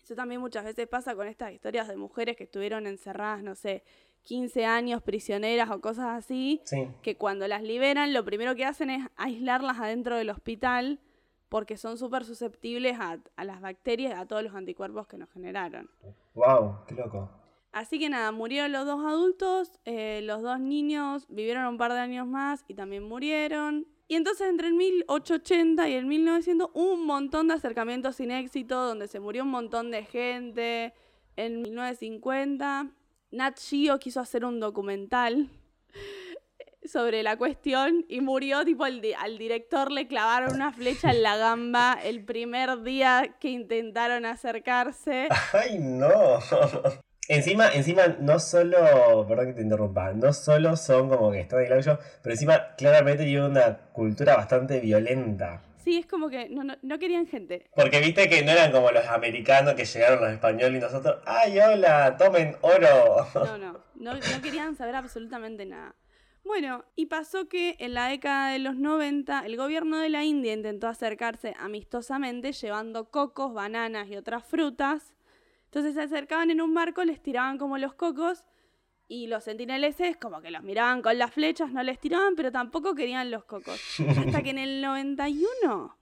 Eso 0.03 0.15
también 0.15 0.41
muchas 0.41 0.65
veces 0.65 0.87
pasa 0.87 1.15
con 1.15 1.27
estas 1.27 1.53
historias 1.53 1.89
de 1.89 1.97
mujeres 1.97 2.37
que 2.37 2.45
estuvieron 2.45 2.87
encerradas, 2.87 3.43
no 3.43 3.55
sé, 3.55 3.85
15 4.25 4.65
años 4.65 5.03
prisioneras 5.03 5.71
o 5.71 5.81
cosas 5.81 6.07
así, 6.07 6.61
que 7.03 7.17
cuando 7.17 7.47
las 7.47 7.63
liberan 7.63 8.13
lo 8.13 8.25
primero 8.25 8.55
que 8.55 8.65
hacen 8.65 8.91
es 8.91 9.07
aislarlas 9.17 9.79
adentro 9.79 10.17
del 10.17 10.31
hospital 10.31 10.99
porque 11.49 11.77
son 11.77 11.99
súper 11.99 12.25
susceptibles 12.25 12.99
a, 12.99 13.19
las 13.45 13.61
bacterias, 13.61 14.19
a 14.19 14.27
todos 14.27 14.43
los 14.43 14.55
anticuerpos 14.55 15.07
que 15.07 15.19
nos 15.19 15.31
generaron. 15.31 15.89
¡Wow! 16.35 16.85
¡Qué 16.89 16.95
loco! 16.95 17.31
Así 17.71 17.99
que 17.99 18.09
nada, 18.09 18.33
murieron 18.33 18.73
los 18.73 18.87
dos 18.87 19.05
adultos, 19.05 19.79
eh, 19.85 20.21
los 20.23 20.43
dos 20.43 20.59
niños 20.59 21.27
vivieron 21.29 21.67
un 21.67 21.77
par 21.77 21.93
de 21.93 21.99
años 21.99 22.27
más 22.27 22.65
y 22.67 22.75
también 22.75 23.05
murieron. 23.05 23.87
Y 24.09 24.17
entonces 24.17 24.49
entre 24.49 24.69
el 24.69 24.75
1880 24.75 25.89
y 25.89 25.95
el 25.95 26.07
1900 26.07 26.71
hubo 26.73 26.95
un 26.95 27.07
montón 27.07 27.49
de 27.49 27.55
acercamientos 27.55 28.17
sin 28.17 28.31
éxito, 28.31 28.87
donde 28.87 29.09
se 29.09 29.21
murió 29.21 29.45
un 29.45 29.51
montón 29.51 29.91
de 29.91 30.05
gente. 30.05 30.95
En 31.37 31.63
1950 31.63 32.91
Nat 33.35 33.59
Geo 33.59 33.99
quiso 33.99 34.21
hacer 34.21 34.45
un 34.45 34.61
documental 34.61 35.49
sobre 36.85 37.23
la 37.23 37.37
cuestión 37.37 38.05
y 38.09 38.21
murió, 38.21 38.65
tipo, 38.65 38.85
al, 38.85 39.03
al 39.19 39.39
director 39.39 39.91
le 39.91 40.07
clavaron 40.07 40.55
una 40.55 40.73
flecha 40.73 41.11
en 41.11 41.23
la 41.23 41.37
gamba 41.37 41.99
el 42.03 42.25
primer 42.25 42.83
día 42.83 43.35
que 43.41 43.49
intentaron 43.49 44.25
acercarse. 44.25 45.29
¡Ay, 45.53 45.79
no! 45.81 46.11
Encima, 47.27 47.69
encima, 47.73 48.03
no 48.21 48.39
solo, 48.39 49.25
perdón 49.27 49.47
que 49.47 49.53
te 49.55 49.63
interrumpa, 49.63 50.13
no 50.13 50.35
solo 50.35 50.77
son 50.77 51.09
como 51.09 51.33
que 51.33 51.41
están 51.41 51.65
de 51.65 51.81
yo, 51.81 51.99
pero 52.23 52.35
encima 52.35 52.75
claramente 52.77 53.25
tiene 53.25 53.47
una 53.47 53.79
cultura 53.95 54.37
bastante 54.37 54.79
violenta. 54.81 55.63
Sí, 55.85 55.99
es 55.99 56.07
como 56.07 56.31
que 56.31 56.49
no, 56.49 56.65
no, 56.65 56.77
no, 56.81 56.99
querían 56.99 57.27
gente. 57.27 57.69
Porque 57.77 58.01
viste 58.01 58.27
que 58.31 58.43
no 58.43 58.53
eran 58.53 58.73
como 58.73 58.91
los 58.91 59.07
americanos 59.07 59.75
que 59.75 59.85
llegaron 59.85 60.23
los 60.23 60.33
españoles 60.33 60.79
y 60.79 60.81
nosotros, 60.83 61.23
¡ay, 61.27 61.61
hola! 61.61 62.17
¡Tomen 62.17 62.57
oro! 62.63 63.27
No, 63.35 63.59
no, 63.59 63.73
no, 63.95 64.15
no 64.15 64.43
querían 64.43 64.77
saber 64.77 64.97
absolutamente 64.97 65.67
nada. 65.67 65.95
Bueno, 66.43 66.87
y 66.97 67.07
pasó 67.07 67.49
que 67.49 67.77
en 67.81 67.93
la 67.93 68.09
década 68.09 68.51
de 68.51 68.61
los 68.61 68.77
90 68.77 69.45
el 69.45 69.59
gobierno 69.59 69.99
de 69.99 70.09
la 70.09 70.25
India 70.25 70.55
intentó 70.55 70.89
acercarse 70.89 71.55
amistosamente 71.59 72.53
llevando 72.53 73.11
cocos, 73.11 73.53
bananas 73.53 74.09
y 74.09 74.17
otras 74.17 74.43
frutas. 74.45 75.15
Entonces 75.67 75.95
se 75.95 76.03
acercaban 76.03 76.51
en 76.51 76.63
un 76.63 76.73
barco, 76.73 77.05
les 77.05 77.23
tiraban 77.23 77.59
como 77.59 77.77
los 77.77 77.93
cocos 77.93 78.45
y 79.09 79.27
los 79.27 79.45
sentineleses 79.45 80.17
como 80.17 80.41
que 80.41 80.51
los 80.51 80.63
miraban 80.63 81.03
con 81.03 81.19
las 81.19 81.31
flechas, 81.33 81.71
no 81.73 81.83
les 81.83 81.99
tiraban, 81.99 82.35
pero 82.37 82.51
tampoco 82.51 82.95
querían 82.95 83.31
los 83.31 83.45
cocos. 83.45 83.81
Hasta 84.19 84.43
que 84.43 84.51
en 84.51 84.59
el 84.59 84.81
91, 84.81 85.97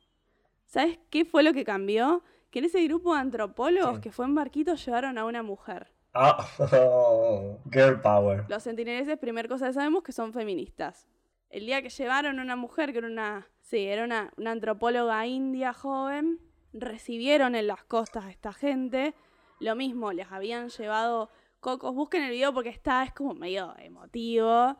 ¿sabes 0.66 0.98
qué 1.10 1.24
fue 1.24 1.42
lo 1.42 1.52
que 1.52 1.64
cambió? 1.64 2.22
que 2.50 2.58
en 2.58 2.66
ese 2.66 2.84
grupo 2.84 3.14
de 3.14 3.20
antropólogos 3.20 3.94
Sí. 3.96 4.00
que 4.02 4.12
fue 4.12 4.26
en 4.26 4.34
barquito 4.34 4.74
llevaron 4.74 5.16
a 5.16 5.24
una 5.24 5.42
mujer. 5.42 5.88
Ah, 6.12 6.46
girl 7.72 8.00
power. 8.02 8.44
Los 8.48 8.62
sentineleses, 8.62 9.16
primer 9.18 9.48
cosa 9.48 9.68
que 9.68 9.72
sabemos, 9.72 10.02
que 10.02 10.12
son 10.12 10.34
feministas. 10.34 11.08
El 11.48 11.64
día 11.64 11.80
que 11.80 11.88
llevaron 11.88 12.38
a 12.38 12.42
una 12.42 12.54
mujer, 12.56 12.92
que 12.92 12.98
era 12.98 13.06
una, 13.06 13.48
sí, 13.62 13.78
era 13.86 14.04
una, 14.04 14.32
una 14.36 14.50
antropóloga 14.50 15.26
india 15.26 15.72
joven, 15.72 16.40
recibieron 16.74 17.54
en 17.54 17.66
las 17.66 17.84
costas 17.84 18.26
a 18.26 18.30
esta 18.30 18.52
gente. 18.52 19.14
Lo 19.58 19.74
mismo, 19.74 20.12
les 20.12 20.30
habían 20.30 20.68
llevado 20.68 21.30
cocos. 21.62 21.94
Busquen 21.94 22.24
el 22.24 22.32
video 22.32 22.52
porque 22.52 22.68
está, 22.68 23.04
es 23.04 23.12
como 23.14 23.32
medio 23.32 23.74
emotivo, 23.78 24.76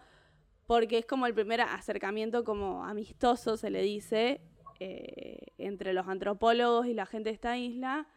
porque 0.66 0.98
es 0.98 1.06
como 1.06 1.26
el 1.26 1.32
primer 1.32 1.62
acercamiento 1.62 2.44
como 2.44 2.84
amistoso, 2.84 3.56
se 3.56 3.70
le 3.70 3.82
dice, 3.82 4.42
eh, 4.80 5.38
entre 5.56 5.94
los 5.94 6.08
antropólogos 6.08 6.86
y 6.86 6.92
la 6.92 7.06
gente 7.06 7.30
de 7.30 7.34
esta 7.34 7.56
isla. 7.56 8.08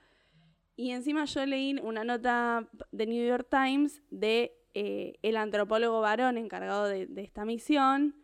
Y 0.75 0.91
encima 0.91 1.23
yo 1.25 1.45
leí 1.45 1.79
una 1.81 2.03
nota 2.03 2.67
de 2.91 3.05
New 3.05 3.25
York 3.25 3.47
Times 3.49 4.01
de 4.09 4.57
eh, 4.73 5.13
el 5.21 5.37
antropólogo 5.37 6.01
varón 6.01 6.37
encargado 6.37 6.85
de, 6.85 7.07
esta 7.17 7.45
misión, 7.45 8.15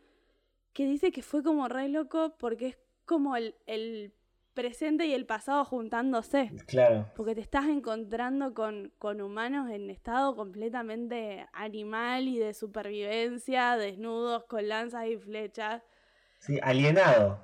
que 0.74 0.86
dice 0.86 1.12
que 1.12 1.22
fue 1.22 1.44
como 1.44 1.70
re 1.70 1.88
loco 1.88 2.36
porque 2.38 2.68
es 2.68 2.78
como 3.06 3.36
el 3.38 3.56
presente 4.62 5.08
y 5.08 5.14
el 5.14 5.26
pasado 5.26 5.66
juntándose. 5.66 6.52
Claro. 6.68 7.08
Porque 7.16 7.34
te 7.34 7.42
estás 7.42 7.66
encontrando 7.66 8.54
con, 8.54 8.94
con 9.00 9.20
humanos 9.22 9.72
en 9.72 9.90
estado 9.90 10.36
completamente 10.36 11.48
animal 11.52 12.28
y 12.28 12.38
de 12.38 12.54
supervivencia, 12.54 13.76
desnudos, 13.76 14.46
con 14.46 14.68
lanzas 14.68 15.08
y 15.08 15.18
flechas. 15.18 15.82
Sí, 16.40 16.60
alienado. 16.62 17.44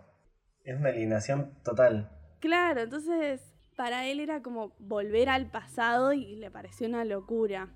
Es 0.63 0.77
una 0.77 0.89
alienación 0.89 1.53
total. 1.63 2.11
Claro, 2.39 2.81
entonces 2.81 3.41
para 3.75 4.05
él 4.05 4.19
era 4.19 4.43
como 4.43 4.73
volver 4.77 5.29
al 5.29 5.49
pasado 5.49 6.13
y 6.13 6.35
le 6.35 6.51
pareció 6.51 6.87
una 6.87 7.03
locura. 7.03 7.69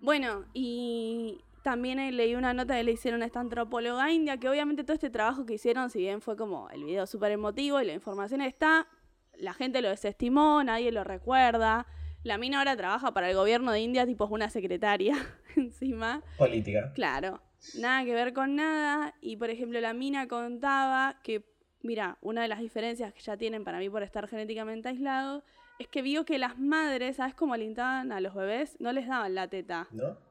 Bueno, 0.00 0.44
y 0.54 1.40
también 1.66 1.98
eh, 1.98 2.12
leí 2.12 2.36
una 2.36 2.54
nota 2.54 2.76
que 2.76 2.84
le 2.84 2.92
hicieron 2.92 3.24
a 3.24 3.26
esta 3.26 3.40
antropóloga 3.40 4.12
india, 4.12 4.36
que 4.36 4.48
obviamente 4.48 4.84
todo 4.84 4.94
este 4.94 5.10
trabajo 5.10 5.44
que 5.44 5.54
hicieron, 5.54 5.90
si 5.90 5.98
bien 5.98 6.20
fue 6.20 6.36
como 6.36 6.70
el 6.70 6.84
video 6.84 7.08
súper 7.08 7.32
emotivo 7.32 7.80
y 7.80 7.86
la 7.86 7.92
información 7.92 8.40
está, 8.40 8.86
la 9.34 9.52
gente 9.52 9.82
lo 9.82 9.88
desestimó, 9.88 10.62
nadie 10.62 10.92
lo 10.92 11.02
recuerda. 11.02 11.88
La 12.22 12.38
mina 12.38 12.58
ahora 12.58 12.76
trabaja 12.76 13.12
para 13.12 13.28
el 13.28 13.34
gobierno 13.34 13.72
de 13.72 13.80
India, 13.80 14.06
tipo 14.06 14.26
es 14.26 14.30
una 14.30 14.48
secretaria 14.48 15.16
encima. 15.56 16.22
Política. 16.38 16.92
Claro, 16.94 17.42
nada 17.76 18.04
que 18.04 18.14
ver 18.14 18.32
con 18.32 18.54
nada. 18.54 19.16
Y 19.20 19.34
por 19.34 19.50
ejemplo, 19.50 19.80
la 19.80 19.92
mina 19.92 20.28
contaba 20.28 21.18
que, 21.24 21.44
mira, 21.82 22.16
una 22.20 22.42
de 22.42 22.48
las 22.48 22.60
diferencias 22.60 23.12
que 23.12 23.22
ya 23.22 23.36
tienen 23.36 23.64
para 23.64 23.80
mí 23.80 23.90
por 23.90 24.04
estar 24.04 24.28
genéticamente 24.28 24.88
aislados 24.88 25.42
es 25.80 25.88
que 25.88 26.00
vio 26.00 26.24
que 26.24 26.38
las 26.38 26.60
madres, 26.60 27.16
¿sabes 27.16 27.34
cómo 27.34 27.54
alimentaban 27.54 28.12
a 28.12 28.20
los 28.20 28.36
bebés? 28.36 28.80
No 28.80 28.92
les 28.92 29.08
daban 29.08 29.34
la 29.34 29.48
teta. 29.48 29.88
¿No? 29.90 30.25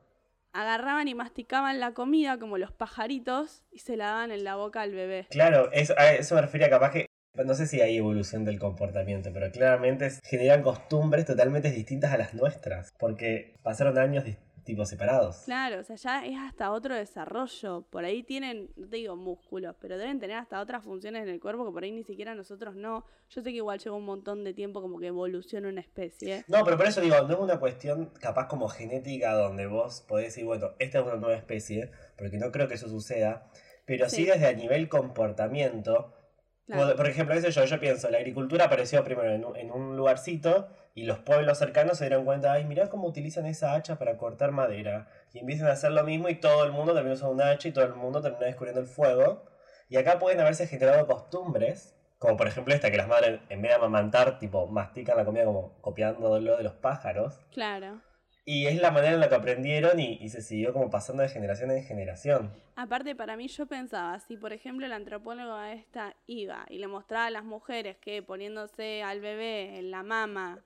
Agarraban 0.55 1.09
y 1.09 1.15
masticaban 1.15 1.81
la 1.81 1.93
comida 1.93 2.39
como 2.39 2.57
los 2.57 2.71
pajaritos 2.71 3.63
y 3.71 3.79
se 3.79 3.97
la 3.97 4.05
daban 4.05 4.31
en 4.31 4.45
la 4.45 4.55
boca 4.55 4.81
al 4.81 4.93
bebé. 4.93 5.27
Claro, 5.29 5.69
eso, 5.73 5.93
me 6.33 6.41
refería 6.41 6.69
capaz 6.69 6.91
que. 6.91 7.07
No 7.45 7.53
sé 7.53 7.67
si 7.67 7.81
hay 7.81 7.97
evolución 7.97 8.45
del 8.45 8.57
comportamiento, 8.57 9.31
pero 9.33 9.51
claramente 9.51 10.09
generan 10.23 10.63
costumbres 10.63 11.25
totalmente 11.25 11.69
distintas 11.71 12.13
a 12.13 12.17
las 12.17 12.33
nuestras. 12.33 12.93
Porque 12.97 13.57
pasaron 13.63 13.97
años 13.97 14.23
dis- 14.23 14.37
tipo 14.65 14.83
separados. 14.85 15.43
Claro, 15.45 15.79
o 15.79 15.83
sea, 15.83 15.95
ya 15.95 16.25
es 16.25 16.37
hasta 16.37 16.71
otro 16.71 16.93
desarrollo. 16.95 17.83
Por 17.89 18.03
ahí 18.03 18.23
tienen, 18.23 18.69
no 18.75 18.87
te 18.89 18.97
digo 18.97 19.15
músculos, 19.15 19.75
pero 19.79 19.97
deben 19.97 20.19
tener 20.19 20.35
hasta 20.37 20.59
otras 20.59 20.83
funciones 20.83 21.23
en 21.23 21.29
el 21.29 21.39
cuerpo 21.39 21.65
que 21.65 21.71
por 21.71 21.83
ahí 21.83 21.91
ni 21.91 22.03
siquiera 22.03 22.35
nosotros 22.35 22.75
no. 22.75 23.05
Yo 23.29 23.41
sé 23.41 23.51
que 23.51 23.57
igual 23.57 23.79
lleva 23.79 23.95
un 23.95 24.05
montón 24.05 24.43
de 24.43 24.53
tiempo 24.53 24.81
como 24.81 24.99
que 24.99 25.07
evoluciona 25.07 25.69
una 25.69 25.81
especie. 25.81 26.43
No, 26.47 26.63
pero 26.65 26.75
por 26.77 26.87
eso 26.87 26.99
digo, 26.99 27.15
no 27.21 27.33
es 27.35 27.39
una 27.39 27.59
cuestión 27.59 28.11
capaz 28.19 28.47
como 28.47 28.67
genética 28.67 29.33
donde 29.33 29.67
vos 29.67 30.01
podés 30.07 30.25
decir, 30.27 30.45
bueno, 30.45 30.71
esta 30.79 30.99
es 30.99 31.05
una 31.05 31.15
nueva 31.15 31.35
especie, 31.37 31.91
porque 32.17 32.37
no 32.37 32.51
creo 32.51 32.67
que 32.67 32.73
eso 32.73 32.89
suceda, 32.89 33.47
pero 33.85 34.09
sí, 34.09 34.23
Sí. 34.23 34.25
desde 34.25 34.47
a 34.47 34.53
nivel 34.53 34.89
comportamiento. 34.89 36.13
Claro. 36.65 36.87
Por- 36.87 36.95
Por 36.97 37.07
ejemplo, 37.07 37.35
qué 37.35 37.41
sé 37.41 37.51
yo, 37.51 37.65
yo 37.65 37.79
pienso, 37.79 38.09
la 38.09 38.17
agricultura 38.17 38.65
apareció 38.65 39.03
primero 39.03 39.31
en 39.31 39.45
un, 39.45 39.55
en 39.55 39.71
un 39.71 39.95
lugarcito 39.95 40.67
y 40.97 41.03
los 41.03 41.19
pueblos 41.19 41.57
cercanos 41.57 41.97
se 41.97 42.05
dieron 42.05 42.23
cuenta, 42.23 42.53
ay, 42.53 42.63
mirá 42.63 42.89
cómo 42.89 43.05
utilizan 43.05 43.45
esa 43.45 43.73
hacha 43.73 43.99
para 43.99 44.17
cortar 44.17 44.51
madera. 44.51 45.09
Y 45.33 45.39
empiezan 45.39 45.67
a 45.67 45.73
hacer 45.73 45.91
lo 45.91 46.05
mismo 46.05 46.29
y 46.29 46.35
todo 46.35 46.63
el 46.63 46.71
mundo 46.71 46.93
terminó 46.93 47.15
usando 47.15 47.33
una 47.33 47.49
hacha 47.49 47.67
y 47.67 47.73
todo 47.73 47.83
el 47.83 47.95
mundo 47.95 48.21
terminó 48.21 48.45
descubriendo 48.45 48.79
el 48.79 48.87
fuego. 48.87 49.43
Y 49.89 49.97
acá 49.97 50.19
pueden 50.19 50.39
haberse 50.39 50.67
generado 50.67 51.05
costumbres, 51.05 51.97
como 52.17 52.37
por 52.37 52.47
ejemplo 52.47 52.73
esta, 52.73 52.91
que 52.91 52.97
las 52.97 53.09
madres 53.09 53.41
en 53.49 53.61
vez 53.61 53.71
de 53.71 53.75
amamantar, 53.75 54.39
tipo, 54.39 54.67
mastican 54.67 55.17
la 55.17 55.25
comida 55.25 55.43
como 55.43 55.81
copiando 55.81 56.39
lo 56.39 56.55
de 56.55 56.63
los 56.63 56.75
pájaros. 56.75 57.45
Claro. 57.51 58.01
Y 58.45 58.67
es 58.67 58.79
la 58.79 58.91
manera 58.91 59.15
en 59.15 59.19
la 59.19 59.27
que 59.27 59.35
aprendieron 59.35 59.99
y, 59.99 60.13
y 60.21 60.29
se 60.29 60.41
siguió 60.41 60.71
como 60.71 60.89
pasando 60.89 61.23
de 61.23 61.29
generación 61.29 61.71
en 61.71 61.83
generación. 61.83 62.53
Aparte, 62.77 63.15
para 63.15 63.35
mí 63.35 63.49
yo 63.49 63.65
pensaba, 63.65 64.17
si 64.19 64.37
por 64.37 64.53
ejemplo 64.53 64.87
la 64.87 64.95
antropóloga 64.95 65.73
esta 65.73 66.15
iba 66.25 66.65
y 66.69 66.77
le 66.77 66.87
mostraba 66.87 67.25
a 67.25 67.31
las 67.31 67.43
mujeres 67.43 67.97
que 67.97 68.23
poniéndose 68.23 69.03
al 69.03 69.19
bebé 69.19 69.79
en 69.79 69.91
la 69.91 70.03
mama, 70.03 70.63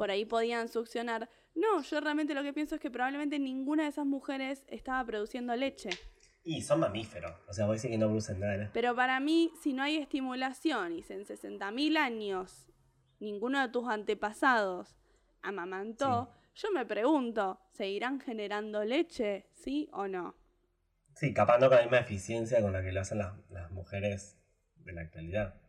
por 0.00 0.10
ahí 0.10 0.24
podían 0.24 0.70
succionar. 0.70 1.28
No, 1.54 1.82
yo 1.82 2.00
realmente 2.00 2.32
lo 2.32 2.42
que 2.42 2.54
pienso 2.54 2.76
es 2.76 2.80
que 2.80 2.90
probablemente 2.90 3.38
ninguna 3.38 3.82
de 3.82 3.90
esas 3.90 4.06
mujeres 4.06 4.64
estaba 4.68 5.04
produciendo 5.04 5.54
leche. 5.54 5.90
Y 6.42 6.62
son 6.62 6.80
mamíferos, 6.80 7.34
o 7.46 7.52
sea, 7.52 7.66
decís 7.66 7.82
que 7.82 7.98
no 7.98 8.06
producen 8.06 8.40
nada. 8.40 8.56
¿no? 8.56 8.70
Pero 8.72 8.96
para 8.96 9.20
mí, 9.20 9.52
si 9.62 9.74
no 9.74 9.82
hay 9.82 9.98
estimulación 9.98 10.96
y 10.96 11.02
si 11.02 11.12
en 11.12 11.26
60.000 11.26 11.98
años 11.98 12.66
ninguno 13.18 13.60
de 13.60 13.68
tus 13.68 13.86
antepasados 13.88 14.96
amamantó, 15.42 16.30
yo 16.54 16.72
me 16.72 16.86
pregunto, 16.86 17.60
¿seguirán 17.72 18.20
generando 18.20 18.82
leche? 18.82 19.50
¿Sí 19.52 19.90
o 19.92 20.08
no? 20.08 20.34
Sí, 21.14 21.34
capaz 21.34 21.58
no 21.58 21.68
con 21.68 21.76
la 21.76 21.82
misma 21.82 21.98
eficiencia 21.98 22.62
con 22.62 22.72
la 22.72 22.82
que 22.82 22.92
lo 22.92 23.02
hacen 23.02 23.18
las, 23.18 23.34
las 23.50 23.70
mujeres 23.70 24.38
de 24.76 24.92
la 24.94 25.02
actualidad. 25.02 25.60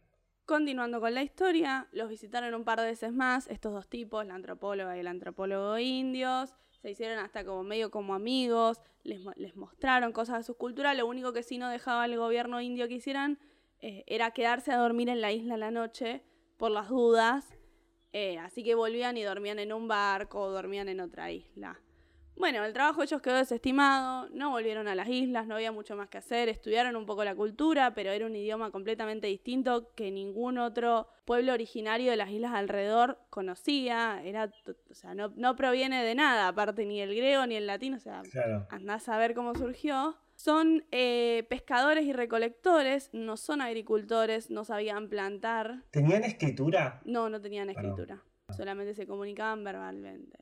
Continuando 0.45 1.00
con 1.00 1.13
la 1.13 1.24
historia, 1.24 1.88
los 1.91 2.10
visitaron 2.10 2.53
un 2.53 2.63
par 2.63 2.79
de 2.79 2.88
veces 2.88 3.13
más, 3.13 3.48
estos 3.48 3.74
dos 3.74 3.88
tipos, 3.88 4.25
la 4.25 4.36
antropóloga 4.36 4.98
y 4.98 5.00
el 5.00 5.07
antropólogo 5.07 5.77
indios, 5.77 6.53
se 6.81 6.91
hicieron 6.91 7.19
hasta 7.19 7.45
como 7.45 7.63
medio 7.63 7.91
como 7.91 8.15
amigos, 8.15 8.81
les, 9.03 9.21
les 9.38 9.55
mostraron 9.55 10.12
cosas 10.12 10.39
de 10.39 10.43
su 10.43 10.55
cultura, 10.55 10.93
lo 10.93 11.05
único 11.07 11.31
que 11.31 11.43
sí 11.43 11.57
no 11.57 11.69
dejaba 11.69 12.05
el 12.05 12.17
gobierno 12.17 12.60
indio 12.60 12.88
que 12.88 12.95
hicieran 12.95 13.39
eh, 13.79 14.03
era 14.07 14.31
quedarse 14.31 14.71
a 14.71 14.77
dormir 14.77 15.10
en 15.10 15.21
la 15.21 15.31
isla 15.31 15.57
la 15.57 15.71
noche 15.71 16.24
por 16.57 16.71
las 16.71 16.89
dudas, 16.89 17.48
eh, 18.13 18.38
así 18.39 18.63
que 18.63 18.75
volvían 18.75 19.17
y 19.17 19.24
dormían 19.24 19.60
en 19.60 19.71
un 19.71 19.88
barco 19.88 20.41
o 20.41 20.51
dormían 20.51 20.89
en 20.89 21.00
otra 21.00 21.31
isla. 21.31 21.79
Bueno, 22.41 22.65
el 22.65 22.74
trabajo 22.74 23.01
de 23.01 23.05
ellos 23.05 23.21
quedó 23.21 23.36
desestimado, 23.36 24.27
no 24.31 24.50
volvieron 24.50 24.88
a 24.88 24.95
las 24.95 25.07
islas, 25.07 25.45
no 25.45 25.53
había 25.53 25.71
mucho 25.71 25.95
más 25.95 26.10
que 26.10 26.17
hacer, 26.17 26.50
estudiaron 26.50 26.95
un 26.95 27.05
poco 27.05 27.24
la 27.24 27.36
cultura, 27.36 27.93
pero 27.93 28.10
era 28.10 28.25
un 28.25 28.36
idioma 28.36 28.71
completamente 28.71 29.27
distinto 29.27 29.93
que 29.93 30.10
ningún 30.10 30.57
otro 30.57 31.07
pueblo 31.25 31.53
originario 31.53 32.10
de 32.10 32.17
las 32.17 32.31
islas 32.31 32.53
alrededor 32.53 33.19
conocía, 33.29 34.24
era, 34.24 34.51
o 34.89 34.93
sea, 34.95 35.13
no, 35.13 35.31
no 35.36 35.55
proviene 35.55 36.03
de 36.03 36.15
nada, 36.15 36.48
aparte 36.48 36.83
ni 36.88 37.00
el 37.00 37.15
griego 37.15 37.45
ni 37.45 37.57
el 37.57 37.67
latín, 37.67 37.93
o 37.93 38.00
sea, 38.00 38.24
Claro. 38.31 38.65
andás 38.71 39.07
a 39.07 39.19
ver 39.19 39.36
cómo 39.36 39.53
surgió. 39.53 40.17
Son 40.33 40.83
eh, 40.89 41.45
pescadores 41.48 42.05
y 42.05 42.12
recolectores, 42.13 43.12
no 43.13 43.38
son 43.38 43.62
agricultores, 43.62 44.50
no 44.50 44.65
sabían 44.65 45.10
plantar, 45.10 45.83
¿Tenían 45.91 46.24
escritura? 46.24 47.01
no, 47.05 47.29
no 47.29 47.39
tenían 47.39 47.69
escritura. 47.69 48.24
Solamente 48.57 48.95
se 48.95 49.05
comunicaban 49.05 49.63
verbalmente. 49.63 50.39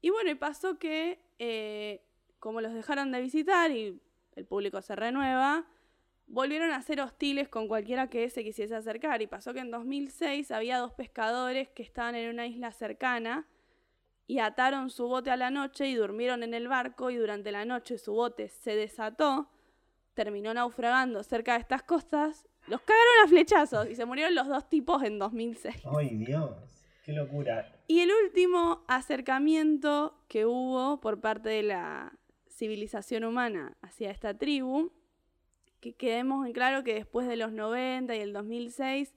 Y 0.00 0.10
bueno, 0.10 0.30
y 0.30 0.34
pasó 0.34 0.78
que, 0.78 1.20
eh, 1.38 2.02
como 2.38 2.60
los 2.60 2.72
dejaron 2.72 3.12
de 3.12 3.20
visitar 3.20 3.70
y 3.70 4.00
el 4.34 4.46
público 4.46 4.80
se 4.80 4.96
renueva, 4.96 5.66
volvieron 6.26 6.70
a 6.70 6.80
ser 6.80 7.00
hostiles 7.00 7.48
con 7.48 7.68
cualquiera 7.68 8.08
que 8.08 8.30
se 8.30 8.42
quisiese 8.44 8.74
acercar. 8.74 9.20
Y 9.20 9.26
pasó 9.26 9.52
que 9.52 9.60
en 9.60 9.70
2006 9.70 10.50
había 10.50 10.78
dos 10.78 10.92
pescadores 10.92 11.68
que 11.70 11.82
estaban 11.82 12.14
en 12.14 12.30
una 12.30 12.46
isla 12.46 12.72
cercana 12.72 13.46
y 14.26 14.38
ataron 14.38 14.90
su 14.90 15.08
bote 15.08 15.30
a 15.30 15.36
la 15.36 15.50
noche 15.50 15.88
y 15.88 15.94
durmieron 15.96 16.44
en 16.44 16.54
el 16.54 16.68
barco 16.68 17.10
y 17.10 17.16
durante 17.16 17.50
la 17.50 17.64
noche 17.64 17.98
su 17.98 18.12
bote 18.12 18.48
se 18.48 18.76
desató, 18.76 19.50
terminó 20.14 20.54
naufragando 20.54 21.24
cerca 21.24 21.54
de 21.54 21.58
estas 21.58 21.82
costas, 21.82 22.46
los 22.68 22.80
cagaron 22.82 23.24
a 23.24 23.28
flechazos 23.28 23.88
y 23.90 23.96
se 23.96 24.04
murieron 24.04 24.36
los 24.36 24.46
dos 24.46 24.68
tipos 24.68 25.02
en 25.02 25.18
2006. 25.18 25.82
¡Ay, 25.96 26.10
Dios! 26.10 26.54
¡Qué 27.04 27.12
locura! 27.12 27.79
Y 27.90 27.98
el 27.98 28.12
último 28.24 28.84
acercamiento 28.86 30.14
que 30.28 30.46
hubo 30.46 31.00
por 31.00 31.20
parte 31.20 31.48
de 31.48 31.64
la 31.64 32.16
civilización 32.48 33.24
humana 33.24 33.76
hacia 33.82 34.12
esta 34.12 34.32
tribu, 34.32 34.92
que 35.80 35.94
quedemos 35.94 36.46
en 36.46 36.52
claro 36.52 36.84
que 36.84 36.94
después 36.94 37.26
de 37.26 37.34
los 37.34 37.50
90 37.50 38.14
y 38.14 38.20
el 38.20 38.32
2006, 38.32 39.12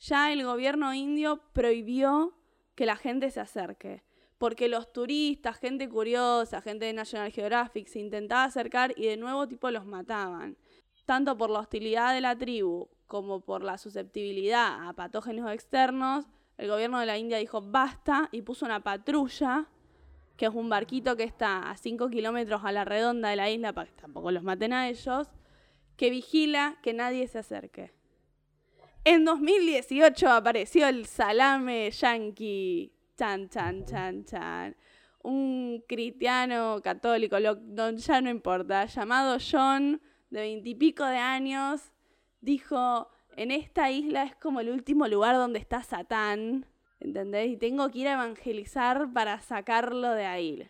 ya 0.00 0.34
el 0.34 0.44
gobierno 0.44 0.92
indio 0.92 1.40
prohibió 1.54 2.36
que 2.74 2.84
la 2.84 2.96
gente 2.96 3.30
se 3.30 3.40
acerque. 3.40 4.02
Porque 4.36 4.68
los 4.68 4.92
turistas, 4.92 5.56
gente 5.56 5.88
curiosa, 5.88 6.60
gente 6.60 6.84
de 6.84 6.92
National 6.92 7.32
Geographic, 7.32 7.86
se 7.86 8.00
intentaba 8.00 8.44
acercar 8.44 8.92
y 8.98 9.06
de 9.06 9.16
nuevo 9.16 9.48
tipo 9.48 9.70
los 9.70 9.86
mataban. 9.86 10.58
Tanto 11.06 11.38
por 11.38 11.48
la 11.48 11.60
hostilidad 11.60 12.12
de 12.12 12.20
la 12.20 12.36
tribu 12.36 12.90
como 13.06 13.40
por 13.40 13.64
la 13.64 13.78
susceptibilidad 13.78 14.86
a 14.86 14.92
patógenos 14.92 15.50
externos, 15.50 16.26
el 16.60 16.68
gobierno 16.68 17.00
de 17.00 17.06
la 17.06 17.16
India 17.16 17.38
dijo 17.38 17.62
basta 17.62 18.28
y 18.32 18.42
puso 18.42 18.66
una 18.66 18.80
patrulla, 18.80 19.66
que 20.36 20.44
es 20.44 20.54
un 20.54 20.68
barquito 20.68 21.16
que 21.16 21.24
está 21.24 21.70
a 21.70 21.76
5 21.76 22.10
kilómetros 22.10 22.62
a 22.64 22.70
la 22.70 22.84
redonda 22.84 23.30
de 23.30 23.36
la 23.36 23.48
isla, 23.48 23.72
para 23.72 23.88
que 23.88 23.96
tampoco 23.96 24.30
los 24.30 24.42
maten 24.42 24.74
a 24.74 24.90
ellos, 24.90 25.28
que 25.96 26.10
vigila 26.10 26.76
que 26.82 26.92
nadie 26.92 27.26
se 27.28 27.38
acerque. 27.38 27.94
En 29.04 29.24
2018 29.24 30.28
apareció 30.28 30.86
el 30.86 31.06
salame 31.06 31.90
yankee. 31.90 32.92
Chan, 33.16 33.48
chan, 33.48 33.86
chan, 33.86 34.24
chan. 34.26 34.76
Un 35.22 35.82
cristiano 35.88 36.82
católico, 36.82 37.38
ya 37.38 38.20
no 38.20 38.28
importa, 38.28 38.84
llamado 38.84 39.38
John, 39.40 40.02
de 40.28 40.40
veintipico 40.40 41.06
de 41.06 41.16
años, 41.16 41.90
dijo, 42.42 43.08
en 43.36 43.50
esta 43.50 43.90
isla 43.90 44.24
es 44.24 44.34
como 44.36 44.60
el 44.60 44.70
último 44.70 45.06
lugar 45.08 45.36
donde 45.36 45.58
está 45.58 45.82
Satán, 45.82 46.66
¿entendés? 47.00 47.50
Y 47.50 47.56
tengo 47.56 47.90
que 47.90 48.00
ir 48.00 48.08
a 48.08 48.14
evangelizar 48.14 49.12
para 49.12 49.40
sacarlo 49.40 50.12
de 50.12 50.26
ahí. 50.26 50.68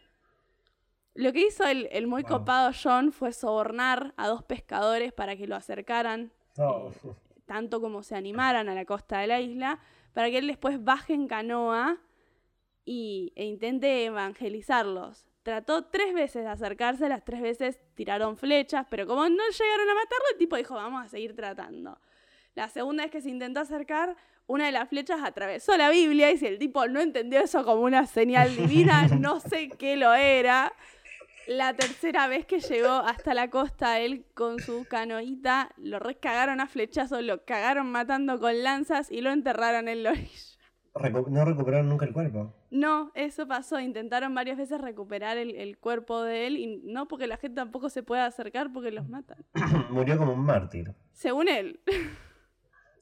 Lo 1.15 1.33
que 1.33 1.47
hizo 1.47 1.65
el, 1.67 2.07
muy 2.07 2.23
copado 2.23 2.71
John 2.73 3.13
fue 3.13 3.33
sobornar 3.33 4.15
a 4.17 4.29
dos 4.29 4.45
pescadores 4.45 5.13
para 5.13 5.37
que 5.37 5.47
lo 5.47 5.57
acercaran, 5.57 6.33
eh, 6.57 6.91
tanto 7.47 7.81
como 7.81 8.03
se 8.03 8.15
animaran 8.15 8.69
a 8.69 8.75
la 8.75 8.85
costa 8.85 9.19
de 9.19 9.27
la 9.27 9.41
isla, 9.41 9.81
para 10.13 10.31
que 10.31 10.39
él 10.39 10.47
después 10.47 10.83
baje 10.83 11.15
en 11.15 11.27
canoa 11.27 11.99
y, 12.85 13.33
e 13.35 13.45
intente 13.45 14.05
evangelizarlos. 14.05 15.27
Trató 15.43 15.87
tres 15.87 16.15
veces 16.15 16.45
de 16.45 16.51
acercarse, 16.51 17.09
las 17.09 17.25
tres 17.25 17.41
veces 17.41 17.81
tiraron 17.95 18.37
flechas, 18.37 18.87
pero 18.89 19.07
como 19.07 19.29
no 19.29 19.43
llegaron 19.51 19.91
a 19.91 19.95
matarlo, 19.95 20.25
el 20.33 20.39
tipo 20.39 20.57
dijo, 20.57 20.75
vamos 20.75 21.05
a 21.05 21.09
seguir 21.09 21.35
tratando. 21.35 21.99
La 22.55 22.69
segunda 22.69 23.05
vez 23.05 23.13
que 23.13 23.21
se 23.21 23.31
intentó 23.31 23.61
acercar, 23.61 24.17
una 24.47 24.67
de 24.67 24.73
las 24.73 24.89
flechas 24.89 25.21
atravesó 25.23 25.77
la 25.77 25.91
Biblia 25.91 26.31
y 26.31 26.39
si 26.39 26.47
el 26.47 26.59
tipo 26.59 26.87
no 26.89 27.01
entendió 27.01 27.41
eso 27.41 27.65
como 27.65 27.83
una 27.83 28.07
señal 28.07 28.57
divina, 28.57 29.07
no 29.19 29.41
sé 29.41 29.69
qué 29.69 29.97
lo 29.97 30.13
era. 30.15 30.73
La 31.47 31.75
tercera 31.75 32.29
vez 32.29 32.47
que 32.47 32.61
llegó 32.61 32.91
hasta 32.91 33.35
la 33.35 33.51
costa, 33.51 33.99
él 33.99 34.25
con 34.35 34.61
su 34.61 34.85
canoita, 34.89 35.71
lo 35.79 35.99
recagaron 35.99 36.61
a 36.61 36.67
flechazos, 36.67 37.23
lo 37.23 37.45
cagaron 37.45 37.91
matando 37.91 38.39
con 38.39 38.63
lanzas 38.63 39.11
y 39.11 39.21
lo 39.21 39.31
enterraron 39.31 39.89
en 39.89 40.03
la 40.03 40.11
orilla 40.11 40.51
no 41.29 41.45
recuperaron 41.45 41.89
nunca 41.89 42.05
el 42.05 42.13
cuerpo. 42.13 42.53
No, 42.71 43.13
eso 43.15 43.47
pasó. 43.47 43.79
Intentaron 43.81 44.35
varias 44.35 44.59
veces 44.59 44.81
recuperar 44.81 45.39
el, 45.39 45.79
cuerpo 45.79 46.23
de 46.23 46.47
él 46.47 46.57
y 46.57 46.81
no 46.85 47.07
porque 47.09 47.27
la 47.27 47.37
gente 47.37 47.57
tampoco 47.57 47.91
se 47.91 48.03
pueda 48.03 48.27
acercar 48.27 48.73
porque 48.73 48.91
los 48.91 49.09
matan. 49.09 49.45
Murió 49.91 50.19
como 50.19 50.33
un 50.33 50.45
mártir. 50.45 50.95
Según 51.13 51.49
él. 51.49 51.81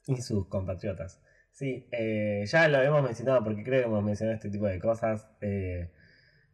y 0.09 0.21
sus 0.21 0.47
compatriotas. 0.47 1.21
Sí, 1.51 1.87
eh, 1.91 2.43
ya 2.45 2.67
lo 2.67 2.81
hemos 2.81 3.03
mencionado 3.03 3.43
porque 3.43 3.63
creo 3.63 3.81
que 3.81 3.87
hemos 3.87 4.03
mencionado 4.03 4.35
este 4.35 4.49
tipo 4.49 4.65
de 4.67 4.79
cosas. 4.79 5.27
Eh, 5.41 5.89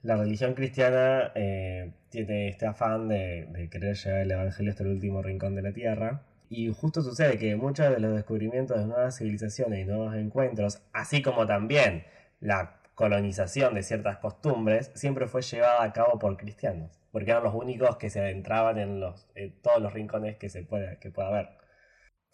la 0.04 0.18
religión 0.18 0.54
cristiana 0.54 1.32
eh, 1.36 1.94
tiene 2.10 2.50
este 2.50 2.66
afán 2.66 3.08
de, 3.08 3.48
de 3.52 3.70
querer 3.70 3.96
llevar 3.96 4.22
el 4.22 4.32
evangelio 4.32 4.72
hasta 4.72 4.84
el 4.84 4.90
último 4.90 5.22
rincón 5.22 5.56
de 5.56 5.62
la 5.62 5.74
tierra. 5.74 6.24
Y 6.50 6.72
justo 6.74 7.02
sucede 7.02 7.38
que 7.38 7.56
muchos 7.56 7.90
de 7.90 8.00
los 8.00 8.14
descubrimientos 8.16 8.78
de 8.78 8.86
nuevas 8.86 9.18
civilizaciones 9.18 9.80
y 9.80 9.86
nuevos 9.86 10.16
encuentros, 10.16 10.82
así 10.94 11.22
como 11.22 11.48
también 11.48 12.04
la 12.40 12.80
colonización 12.94 13.74
de 13.74 13.84
ciertas 13.84 14.18
costumbres, 14.18 14.92
siempre 14.96 15.28
fue 15.28 15.42
llevada 15.42 15.84
a 15.84 15.94
cabo 15.94 16.20
por 16.20 16.38
cristianos, 16.38 17.00
porque 17.12 17.32
eran 17.32 17.44
los 17.44 17.56
únicos 17.56 17.98
que 17.98 18.10
se 18.10 18.20
adentraban 18.20 18.78
en, 18.78 19.00
los, 19.00 19.28
todos 19.62 19.82
los 19.82 19.94
rincones 19.94 20.38
que, 20.38 20.50
se 20.50 20.64
puede, 20.64 20.98
que 21.00 21.10
pueda 21.10 21.30
haber. 21.30 21.65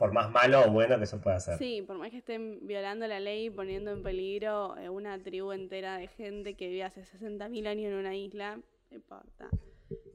Por 0.02 0.14
más 0.14 0.32
malo 0.32 0.64
o 0.66 0.72
bueno 0.72 0.98
que 0.98 1.04
eso 1.04 1.22
pueda 1.22 1.40
ser. 1.40 1.60
Sí, 1.60 1.84
por 1.86 1.96
más 1.96 2.10
que 2.10 2.18
estén 2.18 2.66
violando 2.66 3.06
la 3.06 3.20
ley 3.20 3.46
y 3.46 3.50
poniendo 3.52 3.92
en 3.92 4.02
peligro 4.02 4.76
eh, 4.78 4.90
una 4.90 5.22
tribu 5.22 5.52
entera 5.52 5.98
de 5.98 6.08
gente 6.08 6.56
que 6.56 6.70
vive 6.70 6.84
hace 6.84 7.04
60.000 7.04 7.68
años 7.68 7.92
en 7.92 7.94
una 7.94 8.16
isla, 8.16 8.56
no 8.56 8.98
importa. 8.98 9.48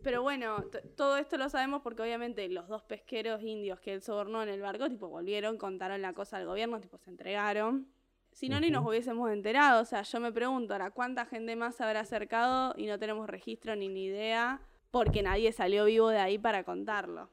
Pero 0.02 0.23
bueno, 0.23 0.64
todo 0.97 1.16
esto 1.19 1.38
lo 1.38 1.49
sabemos 1.49 1.83
porque 1.83 2.02
obviamente 2.02 2.49
los 2.49 2.66
dos 2.66 2.83
pesqueros 2.83 3.40
indios 3.44 3.79
que 3.79 3.92
él 3.92 4.03
sobornó 4.03 4.42
en 4.42 4.49
el 4.49 4.61
barco, 4.61 4.88
tipo, 4.88 5.07
volvieron, 5.07 5.57
contaron 5.57 6.03
la 6.03 6.14
cosa 6.14 6.38
al 6.38 6.46
gobierno, 6.46 6.81
tipo, 6.81 6.99
se 6.99 7.11
entregaron. 7.11 7.87
Si 8.33 8.49
no, 8.49 8.59
ni 8.59 8.72
nos 8.72 8.85
hubiésemos 8.85 9.31
enterado. 9.31 9.83
O 9.83 9.85
sea, 9.85 10.03
yo 10.03 10.18
me 10.18 10.33
pregunto 10.33 10.75
ahora, 10.75 10.90
¿cuánta 10.90 11.27
gente 11.27 11.55
más 11.55 11.77
se 11.77 11.85
habrá 11.85 12.01
acercado 12.01 12.75
y 12.77 12.87
no 12.87 12.99
tenemos 12.99 13.29
registro 13.29 13.77
ni 13.77 13.87
ni 13.87 14.07
idea? 14.07 14.61
Porque 14.90 15.22
nadie 15.22 15.53
salió 15.53 15.85
vivo 15.85 16.09
de 16.09 16.18
ahí 16.18 16.38
para 16.38 16.64
contarlo. 16.64 17.31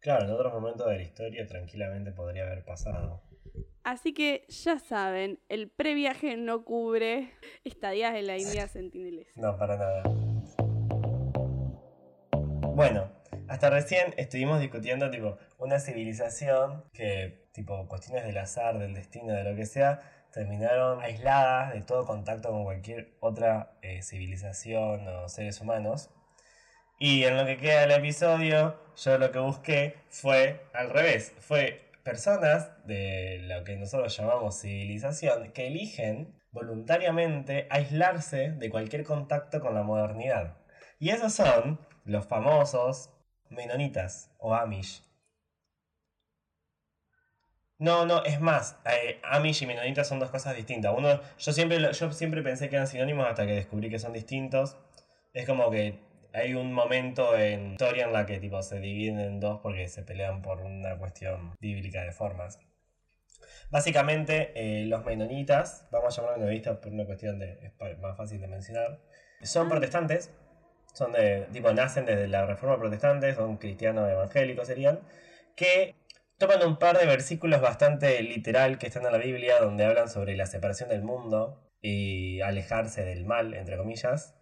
Claro, 0.00 0.24
en 0.24 0.30
otros 0.30 0.52
momentos 0.52 0.86
de 0.88 0.96
la 0.96 1.02
historia 1.02 1.46
tranquilamente 1.46 2.10
podría 2.12 2.44
haber 2.44 2.64
pasado. 2.64 3.22
Así 3.84 4.14
que 4.14 4.46
ya 4.48 4.78
saben, 4.78 5.40
el 5.48 5.70
previaje 5.70 6.36
no 6.36 6.64
cubre 6.64 7.32
estadías 7.64 8.14
en 8.14 8.26
la 8.26 8.38
India 8.38 8.66
Sentinelesa. 8.66 9.38
No, 9.40 9.56
para 9.58 9.76
nada. 9.76 10.02
Bueno, 12.74 13.10
hasta 13.48 13.68
recién 13.68 14.14
estuvimos 14.16 14.60
discutiendo 14.60 15.10
tipo 15.10 15.36
una 15.58 15.80
civilización 15.80 16.84
que 16.94 17.48
tipo 17.52 17.86
cuestiones 17.88 18.24
del 18.24 18.38
azar, 18.38 18.78
del 18.78 18.94
destino, 18.94 19.34
de 19.34 19.44
lo 19.44 19.54
que 19.54 19.66
sea, 19.66 20.00
terminaron 20.32 21.02
aisladas 21.02 21.74
de 21.74 21.82
todo 21.82 22.06
contacto 22.06 22.50
con 22.50 22.64
cualquier 22.64 23.16
otra 23.20 23.76
eh, 23.82 24.02
civilización 24.02 25.06
o 25.08 25.28
seres 25.28 25.60
humanos. 25.60 26.10
Y 27.02 27.24
en 27.24 27.38
lo 27.38 27.46
que 27.46 27.56
queda 27.56 27.80
del 27.80 27.92
episodio, 27.92 28.78
yo 28.94 29.16
lo 29.16 29.32
que 29.32 29.38
busqué 29.38 29.96
fue 30.10 30.66
al 30.74 30.90
revés, 30.90 31.32
fue 31.38 31.90
personas 32.04 32.72
de 32.86 33.38
lo 33.44 33.64
que 33.64 33.74
nosotros 33.76 34.14
llamamos 34.14 34.60
civilización 34.60 35.50
que 35.52 35.68
eligen 35.68 36.38
voluntariamente 36.52 37.66
aislarse 37.70 38.50
de 38.50 38.68
cualquier 38.68 39.04
contacto 39.04 39.62
con 39.62 39.74
la 39.74 39.82
modernidad. 39.82 40.58
Y 40.98 41.08
esos 41.08 41.32
son 41.32 41.80
los 42.04 42.26
famosos 42.26 43.14
menonitas 43.48 44.30
o 44.36 44.54
amish. 44.54 45.02
No, 47.78 48.04
no, 48.04 48.22
es 48.24 48.42
más, 48.42 48.76
eh, 48.84 49.22
Amish 49.24 49.62
y 49.62 49.66
menonitas 49.66 50.06
son 50.06 50.18
dos 50.18 50.28
cosas 50.30 50.54
distintas. 50.54 50.94
Uno, 50.94 51.18
yo, 51.38 51.52
siempre, 51.54 51.78
yo 51.94 52.12
siempre 52.12 52.42
pensé 52.42 52.68
que 52.68 52.76
eran 52.76 52.86
sinónimos 52.86 53.26
hasta 53.26 53.46
que 53.46 53.54
descubrí 53.54 53.88
que 53.88 53.98
son 53.98 54.12
distintos. 54.12 54.76
Es 55.32 55.46
como 55.46 55.70
que 55.70 56.09
hay 56.32 56.54
un 56.54 56.72
momento 56.72 57.36
en 57.36 57.72
historia 57.72 58.04
en 58.04 58.12
la 58.12 58.26
que 58.26 58.38
tipo, 58.38 58.62
se 58.62 58.80
dividen 58.80 59.20
en 59.20 59.40
dos 59.40 59.60
porque 59.62 59.88
se 59.88 60.02
pelean 60.02 60.42
por 60.42 60.60
una 60.60 60.96
cuestión 60.98 61.54
bíblica 61.60 62.02
de 62.02 62.12
formas. 62.12 62.58
Básicamente, 63.70 64.52
eh, 64.54 64.86
los 64.86 65.04
menonitas, 65.04 65.88
vamos 65.92 66.18
a 66.18 66.22
llamarlos 66.22 66.40
menonitas 66.40 66.78
por 66.78 66.92
una 66.92 67.06
cuestión 67.06 67.38
de, 67.38 67.72
es 67.78 67.98
más 67.98 68.16
fácil 68.16 68.40
de 68.40 68.48
mencionar, 68.48 69.00
son 69.42 69.66
ah. 69.66 69.70
protestantes 69.70 70.32
son 70.92 71.12
de, 71.12 71.46
tipo, 71.52 71.72
nacen 71.72 72.04
desde 72.04 72.28
la 72.28 72.46
Reforma 72.46 72.78
Protestante, 72.78 73.34
son 73.34 73.56
cristianos 73.58 74.10
evangélicos 74.10 74.66
serían, 74.66 75.00
que 75.56 75.94
toman 76.38 76.66
un 76.66 76.78
par 76.78 76.98
de 76.98 77.06
versículos 77.06 77.60
bastante 77.60 78.22
literal 78.22 78.78
que 78.78 78.86
están 78.86 79.06
en 79.06 79.12
la 79.12 79.18
Biblia, 79.18 79.60
donde 79.60 79.84
hablan 79.84 80.08
sobre 80.08 80.36
la 80.36 80.46
separación 80.46 80.88
del 80.88 81.02
mundo 81.02 81.70
y 81.80 82.40
alejarse 82.40 83.04
del 83.04 83.24
mal, 83.24 83.54
entre 83.54 83.76
comillas. 83.76 84.34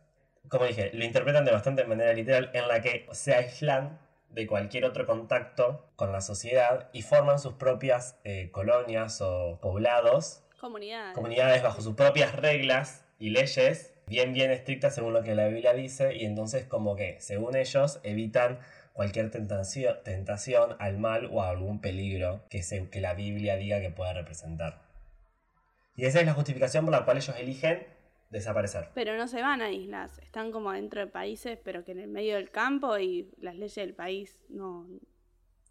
Como 0.48 0.64
dije, 0.64 0.90
lo 0.94 1.04
interpretan 1.04 1.44
de 1.44 1.52
bastante 1.52 1.84
manera 1.84 2.12
literal, 2.12 2.50
en 2.54 2.68
la 2.68 2.80
que 2.80 3.06
se 3.12 3.34
aíslan 3.34 3.98
de 4.30 4.46
cualquier 4.46 4.84
otro 4.84 5.06
contacto 5.06 5.90
con 5.96 6.12
la 6.12 6.20
sociedad 6.20 6.88
y 6.92 7.02
forman 7.02 7.38
sus 7.38 7.54
propias 7.54 8.18
eh, 8.24 8.50
colonias 8.50 9.20
o 9.20 9.58
poblados. 9.60 10.44
Comunidades. 10.60 11.14
Comunidades 11.14 11.62
bajo 11.62 11.80
sus 11.80 11.94
propias 11.94 12.34
reglas 12.34 13.04
y 13.18 13.30
leyes 13.30 13.94
bien, 14.06 14.32
bien 14.32 14.50
estrictas 14.50 14.94
según 14.94 15.12
lo 15.12 15.22
que 15.22 15.34
la 15.34 15.48
Biblia 15.48 15.72
dice 15.72 16.14
y 16.14 16.24
entonces 16.24 16.64
como 16.64 16.96
que, 16.96 17.20
según 17.20 17.56
ellos, 17.56 18.00
evitan 18.02 18.58
cualquier 18.92 19.30
tentación, 19.30 19.96
tentación 20.02 20.76
al 20.78 20.98
mal 20.98 21.28
o 21.30 21.42
a 21.42 21.50
algún 21.50 21.80
peligro 21.80 22.42
que, 22.48 22.62
se, 22.62 22.88
que 22.90 23.00
la 23.00 23.14
Biblia 23.14 23.56
diga 23.56 23.80
que 23.80 23.90
pueda 23.90 24.12
representar. 24.12 24.82
Y 25.96 26.06
esa 26.06 26.20
es 26.20 26.26
la 26.26 26.34
justificación 26.34 26.84
por 26.84 26.92
la 26.92 27.04
cual 27.04 27.16
ellos 27.16 27.34
eligen 27.38 27.86
desaparecer. 28.30 28.90
Pero 28.94 29.16
no 29.16 29.28
se 29.28 29.42
van 29.42 29.62
a 29.62 29.70
islas, 29.70 30.18
están 30.18 30.52
como 30.52 30.72
dentro 30.72 31.00
de 31.00 31.06
países, 31.06 31.58
pero 31.62 31.84
que 31.84 31.92
en 31.92 32.00
el 32.00 32.08
medio 32.08 32.36
del 32.36 32.50
campo 32.50 32.98
y 32.98 33.30
las 33.38 33.54
leyes 33.56 33.76
del 33.76 33.94
país 33.94 34.44
no, 34.48 34.86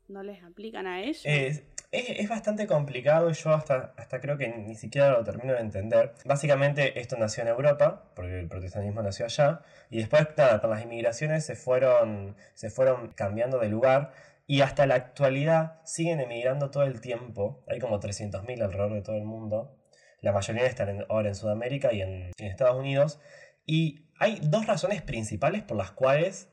no 0.08 0.24
les 0.24 0.43
aplican 0.43 0.88
a 0.88 1.02
ellos. 1.02 1.22
Es, 1.26 1.63
es, 1.91 2.28
bastante 2.28 2.67
complicado 2.67 3.30
y 3.30 3.34
yo 3.34 3.52
hasta, 3.52 3.93
hasta 3.98 4.20
creo 4.20 4.38
que 4.38 4.50
ni 4.50 4.76
siquiera 4.76 5.12
lo 5.12 5.24
termino 5.24 5.54
de 5.54 5.60
entender. 5.60 6.13
Básicamente 6.26 7.00
esto 7.00 7.17
nació 7.17 7.43
en 7.43 7.50
Europa, 7.50 8.12
porque 8.15 8.39
el 8.39 8.48
protestantismo 8.48 9.02
nació 9.02 9.26
allá, 9.26 9.62
y 9.89 10.00
después, 10.00 10.28
nada, 10.36 10.60
con 10.60 10.70
las 10.70 10.84
inmigraciones 10.84 11.46
se 11.46 11.56
fueron, 11.56 12.36
se 12.54 12.70
fueron 12.70 13.12
cambiando 13.13 13.60
de 13.60 13.70
lugar 13.70 14.12
y 14.48 14.62
hasta 14.62 14.86
la 14.86 14.96
actualidad 14.96 15.82
siguen 15.84 16.22
emigrando 16.22 16.72
todo 16.72 16.84
el 16.84 17.02
tiempo. 17.02 17.63
Hay 17.67 17.80
como 17.80 18.00
300.000 18.00 18.63
alrededor 18.63 18.93
de 18.93 19.02
todo 19.02 19.17
el 19.17 19.26
mundo. 19.26 19.77
La 20.22 20.32
mayoría 20.32 20.66
están 20.66 21.06
ahora 21.10 21.30
en 21.30 21.36
Sudamérica 21.36 21.94
y 21.94 22.02
en, 22.02 22.32
Estados 22.38 22.78
Unidos. 22.78 23.20
Y 23.66 24.10
hay 24.20 24.40
dos 24.42 24.66
razones 24.66 25.02
principales 25.02 25.64
por 25.64 25.78
las 25.78 25.92
cuales 25.92 26.50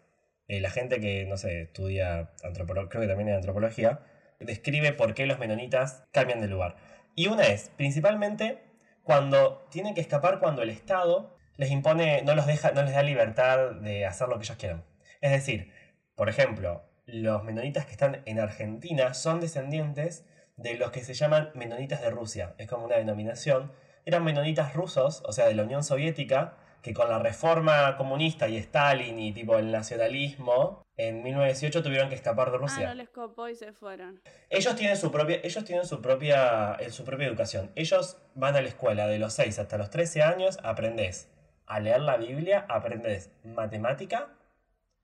eh, 0.49 0.61
la 0.61 0.71
gente 0.71 1.01
que, 1.01 1.25
no 1.27 1.37
sé, 1.37 1.63
estudia 1.63 2.33
antropología, 2.43 2.89
creo 2.91 3.03
que 3.03 3.09
también 3.09 3.29
en 3.29 3.37
antropología, 3.37 4.01
describe 4.41 4.93
por 4.93 5.15
qué 5.15 5.27
los 5.27 5.39
menonitas 5.39 6.05
cambian 6.13 6.41
de 6.41 6.49
lugar. 6.49 6.77
Y 7.15 7.29
una 7.29 7.47
es, 7.47 7.71
principalmente, 7.77 8.63
cuando 9.03 9.67
tienen 9.71 9.95
que 9.95 10.01
escapar 10.01 10.41
cuando 10.41 10.63
el 10.63 10.71
Estado 10.71 11.37
les 11.57 11.71
impone, 11.71 12.23
no 12.23 12.35
los 12.35 12.47
deja, 12.47 12.73
no 12.73 12.83
les 12.83 12.95
da 12.95 13.03
libertad 13.03 13.73
de 13.73 14.07
hacer 14.07 14.29
lo 14.29 14.39
que 14.39 14.45
ellos 14.45 14.57
quieran. 14.57 14.85
Es 15.21 15.31
decir, 15.31 15.73
por 16.17 16.29
ejemplo, 16.29 16.85
los 17.07 17.45
menonitas 17.45 17.87
que 17.87 17.93
están 17.93 18.23
en 18.27 18.41
Argentina 18.41 19.15
son 19.15 19.41
descendientes 19.41 20.27
de 20.57 20.75
los 20.75 20.91
que 20.91 21.03
se 21.05 21.15
llaman 21.15 21.51
menonitas 21.55 22.01
de 22.01 22.11
Rusia. 22.11 22.55
Es 22.59 22.69
como 22.69 22.85
una 22.87 22.97
denominación. 22.97 23.73
Eran 24.05 24.25
menonitas 24.25 24.75
rusos, 24.75 25.23
o 25.27 25.33
sea, 25.33 25.47
de 25.47 25.55
la 25.55 25.63
Unión 25.65 25.83
Soviética, 25.83 26.57
que 26.83 26.93
con 26.93 27.09
la 27.09 27.19
reforma 27.19 27.97
comunista 27.97 28.47
y 28.49 28.59
Stalin 28.59 29.19
y 29.19 29.33
tipo 29.33 29.57
el 29.59 29.73
nacionalismo, 29.73 30.83
en 30.97 31.23
1918 31.23 31.83
tuvieron 31.83 32.09
que 32.11 32.15
escapar 32.15 32.51
de 32.51 32.57
Ah, 32.57 32.61
Rusia. 32.61 32.89
no 32.89 32.95
les 32.95 33.09
copó 33.09 33.49
y 33.49 33.55
se 33.57 33.73
fueron. 33.73 34.21
Ellos 34.51 34.77
tienen 34.77 34.97
su 34.99 35.11
propia, 35.11 35.41
ellos 35.43 35.65
tienen 35.65 35.87
su 35.87 36.03
propia, 36.03 36.75
eh, 36.79 36.91
su 36.91 37.05
propia 37.05 37.27
educación. 37.27 37.73
Ellos 37.75 38.19
van 38.35 38.55
a 38.55 38.61
la 38.61 38.69
escuela 38.69 39.07
de 39.07 39.19
los 39.19 39.33
6 39.33 39.59
hasta 39.59 39.79
los 39.79 39.89
13 39.91 40.23
años, 40.23 40.59
aprendes 40.63 41.31
a 41.67 41.81
leer 41.81 42.01
la 42.03 42.19
Biblia, 42.19 42.67
aprendes 42.69 43.31
matemática, 43.43 44.29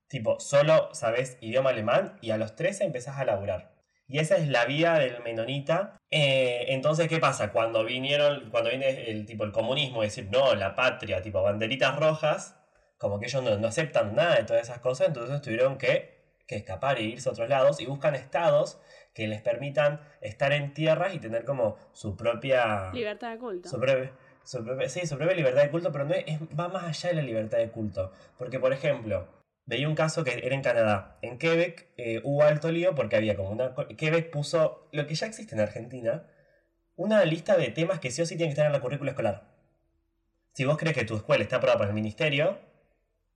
tipo, 0.07 0.39
solo 0.39 0.93
sabes 0.93 1.37
idioma 1.41 1.71
alemán 1.71 2.17
y 2.21 2.29
a 2.31 2.37
los 2.37 2.55
13 2.55 2.83
empezás 2.85 3.17
a 3.17 3.25
laburar. 3.25 3.71
Y 4.07 4.19
esa 4.19 4.35
es 4.35 4.47
la 4.49 4.65
vida 4.65 4.99
del 4.99 5.21
menonita. 5.23 5.97
Eh, 6.09 6.65
entonces, 6.69 7.07
¿qué 7.07 7.19
pasa? 7.19 7.51
Cuando 7.51 7.85
vinieron, 7.85 8.49
cuando 8.51 8.69
viene 8.69 9.09
el 9.09 9.25
tipo 9.25 9.43
el 9.45 9.51
comunismo, 9.53 10.01
decir, 10.01 10.27
no, 10.31 10.53
la 10.55 10.75
patria, 10.75 11.21
tipo 11.21 11.41
banderitas 11.41 11.97
rojas, 11.97 12.57
como 12.97 13.19
que 13.19 13.27
ellos 13.27 13.41
no, 13.43 13.57
no 13.57 13.67
aceptan 13.67 14.13
nada 14.15 14.35
de 14.35 14.43
todas 14.43 14.63
esas 14.63 14.79
cosas, 14.79 15.07
entonces 15.07 15.41
tuvieron 15.41 15.77
que, 15.77 16.19
que 16.45 16.55
escapar 16.57 16.97
e 16.97 17.03
irse 17.03 17.29
a 17.29 17.31
otros 17.31 17.47
lados 17.47 17.79
y 17.79 17.85
buscan 17.85 18.15
estados 18.15 18.79
que 19.13 19.27
les 19.27 19.41
permitan 19.41 20.01
estar 20.19 20.51
en 20.51 20.73
tierras 20.73 21.13
y 21.15 21.19
tener 21.19 21.45
como 21.45 21.77
su 21.93 22.15
propia... 22.17 22.91
Libertad 22.93 23.31
de 23.31 23.37
culto. 23.39 23.69
Su 23.69 23.79
propia, 23.79 24.11
su 24.43 24.63
propia- 24.63 24.89
sí, 24.89 25.07
su 25.07 25.17
propia 25.17 25.35
libertad 25.35 25.61
de 25.63 25.69
culto, 25.71 25.91
pero 25.91 26.03
no 26.05 26.13
es- 26.13 26.39
va 26.59 26.67
más 26.67 26.83
allá 26.83 27.09
de 27.09 27.15
la 27.15 27.21
libertad 27.21 27.57
de 27.59 27.69
culto. 27.71 28.11
Porque, 28.37 28.59
por 28.59 28.73
ejemplo, 28.73 29.27
veía 29.71 29.87
un 29.87 29.95
caso 29.95 30.25
que 30.25 30.31
era 30.45 30.53
en 30.53 30.61
Canadá. 30.61 31.17
En 31.21 31.37
Quebec 31.37 31.87
eh, 31.95 32.19
hubo 32.25 32.43
alto 32.43 32.71
lío 32.71 32.93
porque 32.93 33.15
había 33.15 33.37
como 33.37 33.51
una... 33.51 33.73
Quebec 33.97 34.29
puso 34.29 34.89
lo 34.91 35.07
que 35.07 35.15
ya 35.15 35.27
existe 35.27 35.55
en 35.55 35.61
Argentina, 35.61 36.27
una 36.97 37.23
lista 37.23 37.55
de 37.55 37.71
temas 37.71 37.99
que 37.99 38.11
sí 38.11 38.21
o 38.21 38.25
sí 38.25 38.35
tienen 38.35 38.49
que 38.49 38.59
estar 38.59 38.65
en 38.65 38.73
la 38.73 38.81
currícula 38.81 39.11
escolar. 39.11 39.47
Si 40.53 40.65
vos 40.65 40.77
crees 40.77 40.93
que 40.93 41.05
tu 41.05 41.15
escuela 41.15 41.41
está 41.41 41.55
aprobada 41.55 41.77
por 41.77 41.87
el 41.87 41.93
ministerio, 41.93 42.59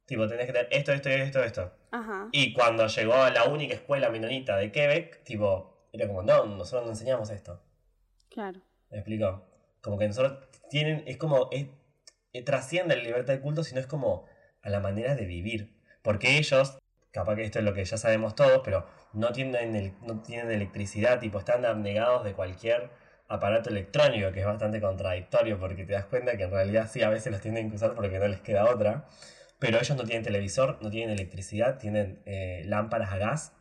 tipo, 0.05 0.27
tenés 0.27 0.45
que 0.45 0.51
tener 0.51 0.67
esto, 0.71 0.91
esto, 0.91 1.09
esto, 1.09 1.41
esto. 1.41 1.73
Ajá. 1.91 2.27
Y 2.33 2.51
cuando 2.53 2.85
llegó 2.87 3.13
a 3.13 3.29
la 3.29 3.45
única 3.45 3.73
escuela 3.73 4.09
menonita 4.09 4.57
de 4.57 4.73
Quebec, 4.73 5.23
tipo, 5.23 5.87
era 5.93 6.05
como, 6.05 6.21
no, 6.21 6.45
nosotros 6.45 6.83
no 6.83 6.91
enseñamos 6.91 7.29
esto. 7.29 7.63
Claro. 8.29 8.59
¿Me 8.91 8.97
explico? 8.97 9.47
Como 9.79 9.97
que 9.97 10.07
nosotros 10.07 10.49
tienen, 10.69 11.03
es 11.07 11.15
como, 11.15 11.47
es, 11.53 11.67
eh, 12.33 12.41
trasciende 12.41 12.97
la 12.97 13.03
libertad 13.03 13.35
de 13.35 13.39
culto, 13.39 13.63
sino 13.63 13.79
es 13.79 13.87
como 13.87 14.25
a 14.61 14.69
la 14.69 14.81
manera 14.81 15.15
de 15.15 15.25
vivir. 15.25 15.75
Porque 16.05 16.37
ellos, 16.37 16.77
capaz 17.11 17.35
que 17.35 17.43
esto 17.43 17.57
es 17.57 17.65
lo 17.65 17.73
que 17.73 17.83
ya 17.83 17.97
sabemos 17.97 18.35
todos, 18.35 18.61
pero 18.63 18.85
no 19.13 19.31
tienen, 19.31 19.97
no 20.03 20.21
tienen 20.21 20.51
electricidad, 20.51 21.19
tipo, 21.19 21.39
están 21.39 21.65
abnegados 21.65 22.23
de 22.23 22.33
cualquier 22.33 22.91
aparato 23.27 23.71
electrónico, 23.71 24.31
que 24.31 24.41
es 24.41 24.45
bastante 24.45 24.79
contradictorio, 24.79 25.59
porque 25.59 25.83
te 25.83 25.93
das 25.93 26.05
cuenta 26.05 26.37
que 26.37 26.43
en 26.43 26.51
realidad 26.51 26.87
sí, 26.93 27.01
a 27.01 27.09
veces 27.09 27.31
los 27.31 27.41
tienen 27.41 27.71
que 27.71 27.77
usar 27.77 27.95
porque 27.95 28.19
no 28.19 28.27
les 28.27 28.39
queda 28.41 28.69
otra. 28.69 29.07
Pero 29.57 29.79
ellos 29.79 29.97
no 29.97 30.03
tienen 30.03 30.23
televisor, 30.23 30.77
no 30.81 30.91
tienen 30.91 31.09
electricidad, 31.09 31.79
tienen 31.79 32.21
eh, 32.25 32.61
lámparas 32.67 33.11
a 33.11 33.17
gas. 33.17 33.53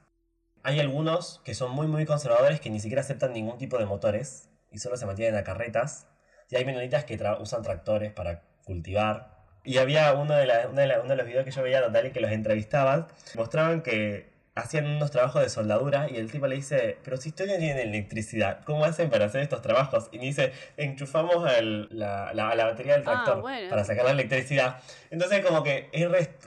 Hay 0.63 0.81
algunos 0.81 1.41
que 1.47 1.55
son 1.55 1.71
muy 1.73 1.87
muy 1.87 2.05
conservadores 2.05 2.61
que 2.61 2.69
ni 2.69 2.79
siquiera 2.81 3.01
aceptan 3.01 3.33
ningún 3.33 3.57
tipo 3.57 3.79
de 3.79 3.87
motores 3.87 4.51
y 4.71 4.79
solo 4.79 4.99
se 4.99 5.07
mantienen 5.07 5.37
a 5.37 5.45
carretas. 5.45 6.09
Y 6.51 6.57
hay 6.57 6.67
menonitas 6.67 7.05
que 7.05 7.19
usan 7.41 7.63
tractores 7.63 8.13
para 8.13 8.43
cultivar. 8.65 9.44
Y 9.65 9.79
había 9.79 10.13
uno 10.13 10.35
de, 10.35 10.41
de 10.43 10.47
la- 10.87 11.01
uno 11.01 11.09
de 11.11 11.17
los 11.17 11.27
videos 11.27 11.45
que 11.45 11.51
yo 11.51 11.63
veía 11.63 11.79
a 11.79 11.83
Natalia 11.83 12.13
que 12.13 12.21
los 12.21 12.31
entrevistaban, 12.31 13.07
mostraban 13.35 13.83
que 13.83 14.27
hacían 14.57 14.87
unos 14.87 15.11
trabajos 15.11 15.43
de 15.43 15.49
soldadura 15.49 16.09
y 16.09 16.17
el 16.17 16.31
tipo 16.31 16.47
le 16.47 16.55
dice, 16.57 16.99
pero 17.03 17.17
si 17.17 17.31
ustedes 17.31 17.51
no 17.53 17.59
tienen 17.59 17.89
electricidad, 17.89 18.61
¿cómo 18.65 18.85
hacen 18.85 19.11
para 19.11 19.25
hacer 19.25 19.43
estos 19.43 19.63
trabajos? 19.63 20.09
Y 20.13 20.19
me 20.19 20.27
dice, 20.27 20.53
enchufamos 20.77 21.45
al- 21.45 21.89
la, 21.91 22.33
la- 22.35 22.55
la 22.55 22.65
batería 22.67 22.93
del 22.93 23.03
Ah, 23.03 23.25
tractor 23.25 23.41
bueno. 23.41 23.69
para 23.69 23.85
sacar 23.85 24.05
la 24.05 24.13
electricidad. 24.13 24.81
Entonces 25.11 25.45
como 25.45 25.63
que 25.65 25.91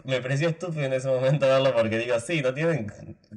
me 0.05 0.21
pareció 0.21 0.47
estúpido 0.49 0.85
en 0.85 0.93
ese 0.93 1.09
momento 1.09 1.47
verlo 1.47 1.73
porque 1.75 1.97
digo, 1.97 2.17
sí, 2.21 2.41
no 2.41 2.53
tienen, 2.53 2.87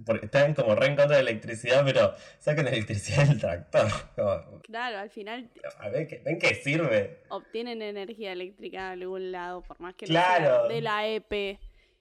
porque 0.06 0.26
están 0.26 0.54
como 0.54 0.74
re 0.76 0.86
en 0.86 0.96
contra 0.96 1.16
de 1.16 1.22
electricidad, 1.22 1.82
pero 1.84 2.14
sacan 2.38 2.64
la 2.66 2.70
electricidad 2.70 3.26
del 3.26 3.40
tractor. 3.40 3.88
Como, 4.16 4.60
Claro, 4.62 4.98
al 4.98 5.10
final 5.10 5.50
a 5.80 5.88
ver, 5.88 6.06
que- 6.06 6.18
ven 6.24 6.38
que 6.38 6.54
sirve. 6.54 7.22
obtienen 7.28 7.82
energía 7.82 8.32
eléctrica 8.32 8.86
de 8.86 9.02
algún 9.02 9.32
lado, 9.32 9.62
por 9.62 9.80
más 9.80 9.94
que 9.94 10.06
no 10.06 10.10
Claro. 10.10 10.66
sea 10.68 10.74
de 10.74 10.80
la 10.80 11.06
EP. 11.08 11.58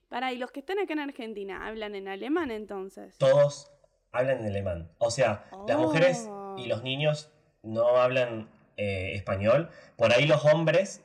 Para, 0.09 0.33
y 0.33 0.37
los 0.37 0.51
que 0.51 0.59
están 0.61 0.79
acá 0.79 0.93
en 0.93 0.99
Argentina, 0.99 1.67
¿hablan 1.67 1.95
en 1.95 2.07
alemán 2.07 2.51
entonces? 2.51 3.17
Todos 3.17 3.71
hablan 4.11 4.39
en 4.39 4.47
alemán. 4.47 4.91
O 4.97 5.11
sea, 5.11 5.45
las 5.67 5.77
mujeres 5.77 6.25
Oh. 6.27 6.55
y 6.57 6.65
los 6.67 6.83
niños 6.83 7.31
no 7.61 7.97
hablan 7.97 8.49
eh, 8.77 9.13
español. 9.13 9.69
Por 9.97 10.11
ahí 10.13 10.25
los 10.25 10.45
hombres, 10.45 11.03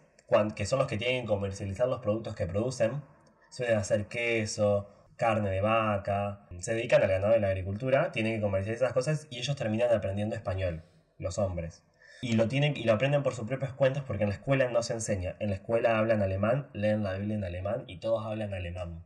que 0.56 0.64
son 0.66 0.78
los 0.78 0.88
que 0.88 0.96
tienen 0.96 1.22
que 1.22 1.28
comercializar 1.28 1.86
los 1.86 2.00
productos 2.00 2.34
que 2.34 2.46
producen, 2.46 3.02
suelen 3.50 3.76
hacer 3.78 4.06
queso, 4.06 4.88
carne 5.16 5.50
de 5.50 5.60
vaca, 5.60 6.46
se 6.60 6.74
dedican 6.74 7.02
al 7.02 7.08
ganado 7.08 7.36
y 7.36 7.40
la 7.40 7.48
agricultura, 7.48 8.10
tienen 8.10 8.36
que 8.36 8.40
comercializar 8.40 8.86
esas 8.86 8.94
cosas 8.94 9.26
y 9.30 9.38
ellos 9.38 9.54
terminan 9.54 9.92
aprendiendo 9.92 10.34
español, 10.34 10.82
los 11.18 11.38
hombres. 11.38 11.84
Y 12.24 12.32
lo, 12.36 12.48
tienen, 12.48 12.74
y 12.74 12.84
lo 12.84 12.94
aprenden 12.94 13.22
por 13.22 13.34
sus 13.34 13.46
propias 13.46 13.74
cuentas 13.74 14.02
porque 14.06 14.22
en 14.22 14.30
la 14.30 14.34
escuela 14.36 14.70
no 14.70 14.82
se 14.82 14.94
enseña. 14.94 15.36
En 15.40 15.50
la 15.50 15.56
escuela 15.56 15.98
hablan 15.98 16.22
alemán, 16.22 16.70
leen 16.72 17.02
la 17.02 17.12
Biblia 17.18 17.36
en 17.36 17.44
alemán 17.44 17.84
y 17.86 17.98
todos 17.98 18.24
hablan 18.24 18.54
alemán. 18.54 19.04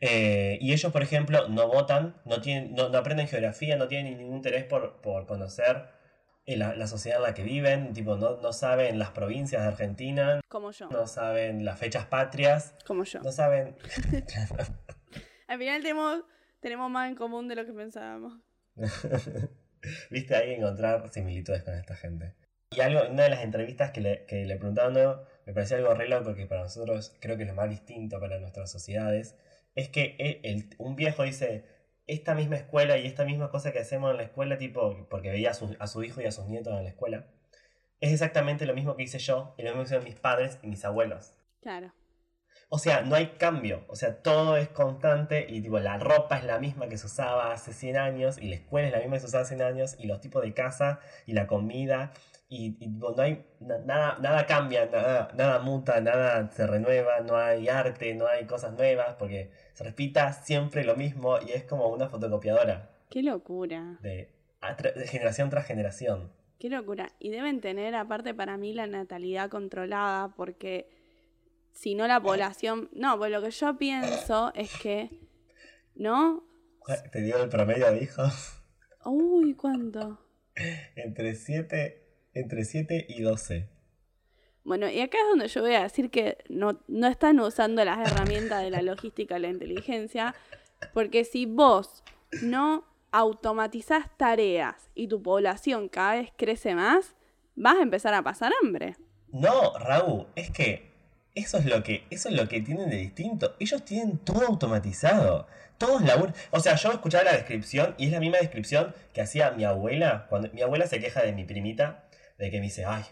Eh, 0.00 0.58
y 0.60 0.74
ellos, 0.74 0.92
por 0.92 1.02
ejemplo, 1.02 1.48
no 1.48 1.66
votan, 1.66 2.20
no, 2.26 2.42
tienen, 2.42 2.74
no, 2.74 2.90
no 2.90 2.98
aprenden 2.98 3.26
geografía, 3.26 3.76
no 3.76 3.88
tienen 3.88 4.18
ningún 4.18 4.36
interés 4.36 4.64
por, 4.64 5.00
por 5.00 5.26
conocer 5.26 5.88
eh, 6.44 6.58
la, 6.58 6.74
la 6.74 6.86
sociedad 6.86 7.16
en 7.20 7.22
la 7.24 7.32
que 7.32 7.42
viven, 7.42 7.94
tipo, 7.94 8.16
no, 8.16 8.36
no 8.36 8.52
saben 8.52 8.98
las 8.98 9.10
provincias 9.12 9.62
de 9.62 9.68
Argentina, 9.68 10.40
Como 10.48 10.72
yo. 10.72 10.90
no 10.90 11.06
saben 11.06 11.64
las 11.64 11.78
fechas 11.78 12.04
patrias, 12.04 12.74
Como 12.86 13.04
yo. 13.04 13.20
no 13.22 13.32
saben... 13.32 13.76
Al 15.48 15.58
final 15.58 15.80
tenemos, 15.80 16.22
tenemos 16.60 16.90
más 16.90 17.08
en 17.08 17.14
común 17.16 17.48
de 17.48 17.54
lo 17.56 17.64
que 17.64 17.72
pensábamos. 17.72 18.34
Viste, 20.10 20.36
hay 20.36 20.46
que 20.48 20.56
encontrar 20.56 21.10
similitudes 21.10 21.62
con 21.62 21.74
esta 21.74 21.96
gente. 21.96 22.34
Y 22.70 22.80
algo, 22.80 23.02
una 23.10 23.24
de 23.24 23.30
las 23.30 23.42
entrevistas 23.42 23.90
que 23.90 24.00
le, 24.00 24.24
que 24.26 24.44
le 24.46 24.56
me 24.56 25.52
parecía 25.54 25.76
algo 25.78 25.94
re 25.94 26.08
loco 26.08 26.34
que 26.34 26.46
para 26.46 26.62
nosotros 26.62 27.16
creo 27.20 27.36
que 27.36 27.42
es 27.42 27.48
lo 27.48 27.54
más 27.54 27.68
distinto 27.68 28.20
para 28.20 28.38
nuestras 28.38 28.70
sociedades, 28.70 29.36
es 29.74 29.88
que 29.88 30.16
el- 30.18 30.40
el- 30.44 30.70
un 30.78 30.94
viejo 30.94 31.24
dice, 31.24 31.64
esta 32.06 32.34
misma 32.34 32.56
escuela 32.56 32.98
y 32.98 33.06
esta 33.06 33.24
misma 33.24 33.50
cosa 33.50 33.72
que 33.72 33.78
hacemos 33.80 34.10
en 34.10 34.18
la 34.18 34.22
escuela, 34.24 34.58
tipo, 34.58 35.08
porque 35.08 35.30
veía 35.30 35.50
a 35.50 35.54
su, 35.54 35.76
a 35.78 35.86
su 35.86 36.02
hijo 36.04 36.20
y 36.20 36.26
a 36.26 36.32
sus 36.32 36.46
nietos 36.46 36.76
en 36.76 36.84
la 36.84 36.90
escuela, 36.90 37.26
es 38.00 38.12
exactamente 38.12 38.66
lo 38.66 38.74
mismo 38.74 38.96
que 38.96 39.02
hice 39.04 39.18
yo 39.18 39.54
y 39.58 39.62
lo 39.62 39.70
mismo 39.70 39.82
hicieron 39.82 40.04
mis 40.04 40.16
padres 40.16 40.58
y 40.62 40.66
mis 40.68 40.84
abuelos. 40.84 41.34
Claro. 41.60 41.92
O 42.72 42.78
sea, 42.78 43.02
no 43.02 43.16
hay 43.16 43.32
cambio. 43.36 43.84
O 43.88 43.96
sea, 43.96 44.22
todo 44.22 44.56
es 44.56 44.68
constante 44.68 45.44
y 45.48 45.60
tipo, 45.60 45.78
la 45.80 45.98
ropa 45.98 46.38
es 46.38 46.44
la 46.44 46.58
misma 46.60 46.88
que 46.88 46.96
se 46.96 47.06
usaba 47.06 47.52
hace 47.52 47.72
100 47.72 47.96
años 47.96 48.38
y 48.38 48.48
la 48.48 48.54
escuela 48.54 48.86
es 48.86 48.92
la 48.92 49.00
misma 49.00 49.16
que 49.16 49.20
se 49.20 49.26
usaba 49.26 49.42
hace 49.42 49.56
100 49.56 49.66
años 49.68 49.96
y 49.98 50.06
los 50.06 50.20
tipos 50.20 50.42
de 50.42 50.54
casa 50.54 51.00
y 51.26 51.32
la 51.32 51.46
comida 51.48 52.12
y, 52.48 52.76
no 52.88 53.14
hay 53.18 53.44
na- 53.60 53.78
nada, 53.78 54.18
nada 54.20 54.46
cambia, 54.46 54.86
nada, 54.86 55.28
nada 55.36 55.58
muta, 55.60 56.00
nada 56.00 56.50
se 56.52 56.66
renueva, 56.66 57.20
no 57.20 57.36
hay 57.36 57.68
arte, 57.68 58.14
no 58.14 58.26
hay 58.26 58.44
cosas 58.46 58.72
nuevas 58.72 59.14
porque 59.18 59.50
se 59.72 59.84
repita 59.84 60.32
siempre 60.32 60.84
lo 60.84 60.94
mismo 60.96 61.38
y 61.46 61.50
es 61.52 61.64
como 61.64 61.88
una 61.88 62.08
fotocopiadora 62.08 62.90
Qué 63.08 63.22
locura. 63.22 63.98
de, 64.00 64.30
de 64.94 65.06
generación 65.08 65.50
tras 65.50 65.66
generación. 65.66 66.30
Qué 66.60 66.68
locura. 66.70 67.10
Y 67.18 67.30
deben 67.30 67.60
tener, 67.60 67.94
aparte 67.94 68.34
para 68.34 68.56
mí, 68.56 68.74
la 68.74 68.86
natalidad 68.86 69.48
controlada, 69.48 70.28
porque 70.36 70.88
si 71.72 71.94
no 71.94 72.06
la 72.06 72.20
población... 72.20 72.88
No, 72.92 73.18
pues 73.18 73.30
lo 73.30 73.42
que 73.42 73.50
yo 73.50 73.76
pienso 73.76 74.52
es 74.54 74.70
que, 74.80 75.10
¿no? 75.94 76.44
Te 77.12 77.22
dio 77.22 77.42
el 77.42 77.48
promedio 77.48 77.90
de 77.92 78.02
hijos 78.02 78.60
Uy, 79.04 79.54
¿cuánto? 79.54 80.18
entre 80.96 81.34
7 81.34 82.00
entre 82.34 82.64
7 82.64 83.06
y 83.08 83.22
12. 83.22 83.68
Bueno, 84.62 84.88
y 84.88 85.00
acá 85.00 85.18
es 85.18 85.28
donde 85.28 85.48
yo 85.48 85.62
voy 85.62 85.74
a 85.74 85.82
decir 85.82 86.10
que 86.10 86.38
no, 86.48 86.80
no 86.86 87.08
están 87.08 87.40
usando 87.40 87.84
las 87.84 88.08
herramientas 88.08 88.62
de 88.62 88.70
la 88.70 88.82
logística 88.82 89.38
y 89.38 89.40
la 89.40 89.48
inteligencia, 89.48 90.34
porque 90.92 91.24
si 91.24 91.46
vos 91.46 92.04
no 92.42 92.84
automatizás 93.10 94.16
tareas 94.16 94.90
y 94.94 95.08
tu 95.08 95.22
población 95.22 95.88
cada 95.88 96.16
vez 96.16 96.30
crece 96.36 96.74
más, 96.74 97.16
vas 97.56 97.76
a 97.76 97.82
empezar 97.82 98.14
a 98.14 98.22
pasar 98.22 98.52
hambre. 98.62 98.96
No, 99.32 99.76
Raúl, 99.78 100.26
es 100.36 100.50
que 100.50 100.89
eso 101.34 101.58
es 101.58 101.66
lo 101.66 101.82
que 101.82 102.06
eso 102.10 102.28
es 102.28 102.34
lo 102.34 102.48
que 102.48 102.60
tienen 102.60 102.90
de 102.90 102.96
distinto. 102.96 103.56
Ellos 103.58 103.84
tienen 103.84 104.18
todo 104.18 104.46
automatizado. 104.46 105.46
Todos 105.78 106.02
laburan. 106.02 106.34
O 106.50 106.60
sea, 106.60 106.74
yo 106.76 106.92
escuchaba 106.92 107.24
la 107.24 107.32
descripción 107.32 107.94
y 107.98 108.06
es 108.06 108.12
la 108.12 108.20
misma 108.20 108.38
descripción 108.38 108.94
que 109.14 109.22
hacía 109.22 109.50
mi 109.52 109.64
abuela 109.64 110.26
cuando 110.28 110.50
mi 110.52 110.62
abuela 110.62 110.86
se 110.86 111.00
queja 111.00 111.22
de 111.22 111.32
mi 111.32 111.44
primita 111.44 112.04
de 112.38 112.50
que 112.50 112.58
me 112.58 112.64
dice, 112.64 112.84
"Ay, 112.84 113.04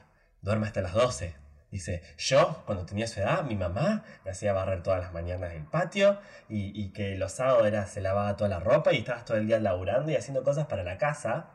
duerme 0.42 0.66
hasta 0.66 0.82
las 0.82 0.92
12. 0.94 1.34
Dice, 1.70 2.02
yo 2.16 2.62
cuando 2.64 2.86
tenía 2.86 3.06
su 3.06 3.20
edad, 3.20 3.44
mi 3.44 3.54
mamá 3.54 4.02
me 4.24 4.30
hacía 4.30 4.54
barrer 4.54 4.82
todas 4.82 5.00
las 5.00 5.12
mañanas 5.12 5.52
el 5.52 5.64
patio 5.66 6.18
y, 6.48 6.72
y 6.80 6.92
que 6.92 7.16
los 7.16 7.32
sábados 7.32 7.66
era, 7.66 7.86
se 7.86 8.00
lavaba 8.00 8.36
toda 8.36 8.48
la 8.48 8.58
ropa 8.60 8.92
y 8.94 8.98
estabas 8.98 9.26
todo 9.26 9.36
el 9.36 9.46
día 9.46 9.58
laburando 9.60 10.10
y 10.10 10.16
haciendo 10.16 10.42
cosas 10.42 10.66
para 10.66 10.82
la 10.82 10.96
casa. 10.96 11.50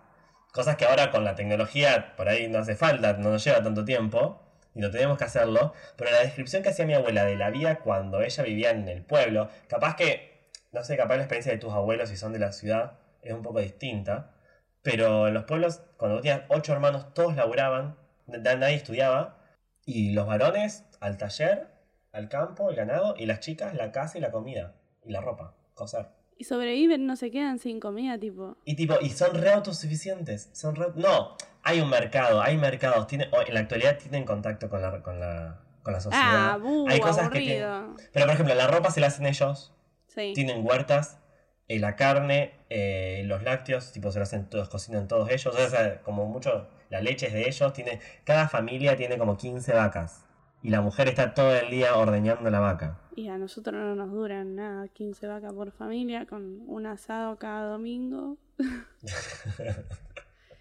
Cosas 0.52 0.76
que 0.76 0.86
ahora 0.86 1.10
con 1.10 1.23
la 1.23 1.34
tecnología 1.36 2.15
por 2.15 2.30
ahí 2.30 2.47
no 2.47 2.60
hace 2.60 2.76
falta, 2.76 3.13
no 3.13 3.32
nos 3.32 3.43
lleva 3.43 3.63
tanto 3.63 3.86
tiempo 3.86 4.39
y 4.76 4.80
no 4.80 4.92
tenemos 4.92 5.18
que 5.18 5.26
hacerlo. 5.26 5.74
Pero 5.98 6.12
la 6.12 6.20
descripción 6.22 6.64
que 6.64 6.70
hacía 6.70 6.86
mi 6.86 6.94
abuela 6.94 7.26
de 7.26 7.36
la 7.36 7.50
vida 7.50 7.80
cuando 7.80 8.22
ella 8.22 8.44
vivía 8.44 8.72
en 8.72 8.88
el 8.88 9.04
pueblo, 9.04 9.50
capaz 9.68 9.96
que, 9.96 10.50
no 10.72 10.84
sé, 10.84 10.98
capaz 10.98 11.16
la 11.18 11.24
experiencia 11.24 11.52
de 11.52 11.60
tus 11.60 11.74
abuelos 11.74 12.10
si 12.10 12.18
son 12.18 12.34
de 12.34 12.40
la 12.40 12.52
ciudad 12.52 12.94
es 13.22 13.34
un 13.34 13.42
poco 13.44 13.60
distinta. 13.60 14.32
Pero 14.82 15.28
en 15.28 15.34
los 15.34 15.46
pueblos, 15.46 15.82
cuando 15.98 16.22
tenías 16.22 16.42
ocho 16.50 16.74
hermanos, 16.74 17.14
todos 17.14 17.36
laburaban, 17.36 17.98
nadie 18.28 18.76
estudiaba 18.76 19.38
y 19.86 20.14
los 20.14 20.28
varones 20.28 20.86
al 21.00 21.18
taller, 21.18 21.68
al 22.12 22.30
campo, 22.30 22.70
el 22.70 22.76
ganado, 22.76 23.16
y 23.18 23.26
las 23.26 23.40
chicas 23.40 23.74
la 23.74 23.92
casa 23.92 24.18
y 24.18 24.22
la 24.22 24.32
comida, 24.32 24.76
y 25.04 25.12
la 25.12 25.22
ropa, 25.22 25.56
coser. 25.74 26.08
Y 26.38 26.46
sobreviven, 26.46 27.06
no 27.06 27.15
se 27.15 27.32
quedan 27.32 27.60
sin 27.60 27.80
comida, 27.80 28.17
tipo. 28.17 28.58
Y 28.65 28.76
tipo, 28.76 28.96
y 29.02 29.10
son 29.10 29.36
re 29.36 29.52
autosuficientes. 29.52 30.50
Son 30.54 30.76
re- 30.76 30.88
No, 30.96 31.36
hay 31.63 31.80
un 31.82 31.89
mercado, 31.89 32.41
hay 32.41 32.58
mercados. 32.58 33.08
Tiene, 33.08 33.30
en 33.48 33.54
la 33.54 33.60
actualidad 33.62 33.98
tienen 33.98 34.26
contacto 34.26 34.69
con 34.69 34.82
la, 34.82 35.02
con 35.02 35.19
la, 35.19 35.62
con 35.84 35.93
la 35.93 36.00
sociedad. 36.02 36.52
Ah, 36.54 36.58
buh, 36.62 36.88
hay 36.89 37.00
cosas 37.00 37.30
que 37.30 37.39
tienen- 37.39 37.63
aburrido. 37.63 37.96
Pero 38.13 38.26
por 38.26 38.34
ejemplo, 38.34 38.56
la 38.56 38.67
ropa 38.67 38.89
se 38.91 39.00
la 39.00 39.08
hacen 39.08 39.26
ellos. 39.26 39.74
Sí. 40.08 40.34
Tienen 40.36 40.65
huertas. 40.65 41.19
eh, 41.69 41.80
la 41.80 41.96
carne, 41.96 42.52
eh, 42.69 43.24
los 43.26 43.41
lácteos, 43.43 43.93
tipo 43.93 44.12
se 44.12 44.19
lo 44.19 44.24
hacen 44.24 44.50
todos, 44.50 44.67
cocinan 44.69 45.08
todos 45.08 45.30
ellos. 45.32 45.56
O 45.56 45.69
sea, 45.69 46.02
como 46.02 46.26
mucho, 46.26 46.67
la 46.89 47.00
leche 47.02 47.28
es 47.28 47.34
de 47.34 47.48
ellos. 47.48 47.72
Tiene, 47.74 48.00
cada 48.26 48.50
familia 48.50 48.98
tiene 48.98 49.17
como 49.17 49.38
15 49.38 49.72
vacas. 49.74 50.26
Y 50.63 50.69
la 50.69 50.80
mujer 50.80 51.10
está 51.10 51.34
todo 51.34 51.54
el 51.54 51.69
día 51.69 51.97
ordeñando 51.97 52.49
la 52.49 52.62
vaca. 52.62 52.97
Y 53.17 53.28
a 53.28 53.38
nosotros 53.38 53.76
no 53.76 53.95
nos 53.95 54.12
duran 54.12 54.56
nada, 54.56 54.88
15 54.88 55.28
vacas 55.28 55.52
por 55.52 55.73
familia, 55.73 56.26
con 56.26 56.62
un 56.67 56.86
asado 56.86 57.38
cada 57.38 57.67
domingo. 57.67 58.38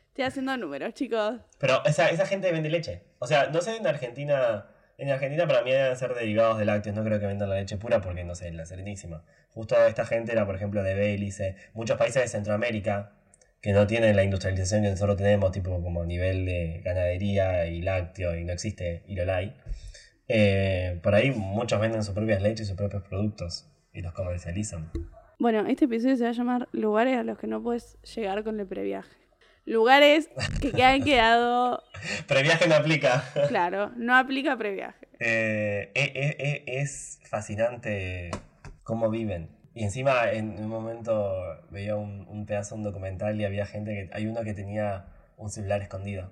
Estoy 0.08 0.24
haciendo 0.24 0.56
números, 0.56 0.92
chicos. 0.94 1.36
Pero 1.60 1.84
esa, 1.84 2.08
esa 2.08 2.26
gente 2.26 2.50
vende 2.50 2.68
leche. 2.68 3.04
O 3.20 3.28
sea, 3.28 3.48
no 3.50 3.60
sé 3.60 3.76
en 3.76 3.86
Argentina. 3.86 4.66
En 4.98 5.08
Argentina 5.08 5.46
para 5.46 5.62
mí 5.62 5.70
deben 5.70 5.96
ser 5.96 6.14
derivados 6.14 6.58
de 6.58 6.64
lácteos. 6.64 6.96
No 6.96 7.04
creo 7.04 7.20
que 7.20 7.26
vendan 7.26 7.48
la 7.48 7.54
leche 7.54 7.76
pura 7.76 8.00
porque 8.00 8.24
no 8.24 8.34
sé, 8.34 8.50
la 8.50 8.66
serenísima. 8.66 9.22
Justo 9.50 9.76
esta 9.86 10.04
gente 10.04 10.32
era, 10.32 10.44
por 10.44 10.56
ejemplo, 10.56 10.82
de 10.82 10.94
Belice. 10.94 11.54
Muchos 11.74 11.96
países 11.96 12.22
de 12.22 12.28
Centroamérica 12.28 13.12
que 13.60 13.72
no 13.72 13.86
tienen 13.86 14.16
la 14.16 14.24
industrialización 14.24 14.82
que 14.82 14.90
nosotros 14.90 15.16
tenemos, 15.16 15.52
tipo 15.52 15.80
como 15.80 16.04
nivel 16.04 16.44
de 16.44 16.82
ganadería 16.84 17.66
y 17.66 17.80
lácteo, 17.80 18.36
y 18.36 18.44
no 18.44 18.52
existe 18.52 19.04
Irolai. 19.06 19.54
Eh, 20.28 21.00
por 21.02 21.14
ahí 21.14 21.30
muchos 21.30 21.80
venden 21.80 22.02
sus 22.04 22.14
propias 22.14 22.40
leches 22.42 22.66
y 22.66 22.68
sus 22.68 22.76
propios 22.76 23.02
productos 23.02 23.68
y 23.92 24.00
los 24.00 24.12
comercializan. 24.12 24.90
Bueno, 25.38 25.66
este 25.66 25.86
episodio 25.86 26.16
se 26.16 26.24
va 26.24 26.30
a 26.30 26.32
llamar 26.34 26.68
Lugares 26.72 27.18
a 27.18 27.24
los 27.24 27.38
que 27.38 27.46
no 27.46 27.62
puedes 27.62 27.98
llegar 28.02 28.44
con 28.44 28.60
el 28.60 28.66
previaje. 28.66 29.10
Lugares 29.64 30.28
que, 30.60 30.72
que 30.72 30.82
han 30.84 31.02
quedado, 31.04 31.82
Previaje 32.28 32.66
no 32.68 32.74
aplica. 32.76 33.24
claro, 33.48 33.90
no 33.96 34.16
aplica 34.16 34.56
previaje. 34.56 35.06
Eh, 35.20 35.90
e- 35.94 36.12
e- 36.14 36.64
e- 36.66 36.80
es 36.80 37.20
fascinante 37.28 38.30
cómo 38.82 39.08
viven. 39.10 39.50
Y 39.74 39.84
encima 39.84 40.30
en 40.32 40.58
un 40.58 40.68
momento 40.68 41.32
veía 41.70 41.96
un, 41.96 42.26
un 42.28 42.44
pedazo 42.44 42.74
de 42.74 42.80
un 42.80 42.84
documental 42.84 43.40
y 43.40 43.44
había 43.44 43.64
gente 43.64 43.92
que... 43.94 44.10
Hay 44.16 44.26
uno 44.26 44.42
que 44.42 44.52
tenía 44.52 45.06
un 45.36 45.48
celular 45.48 45.80
escondido. 45.80 46.30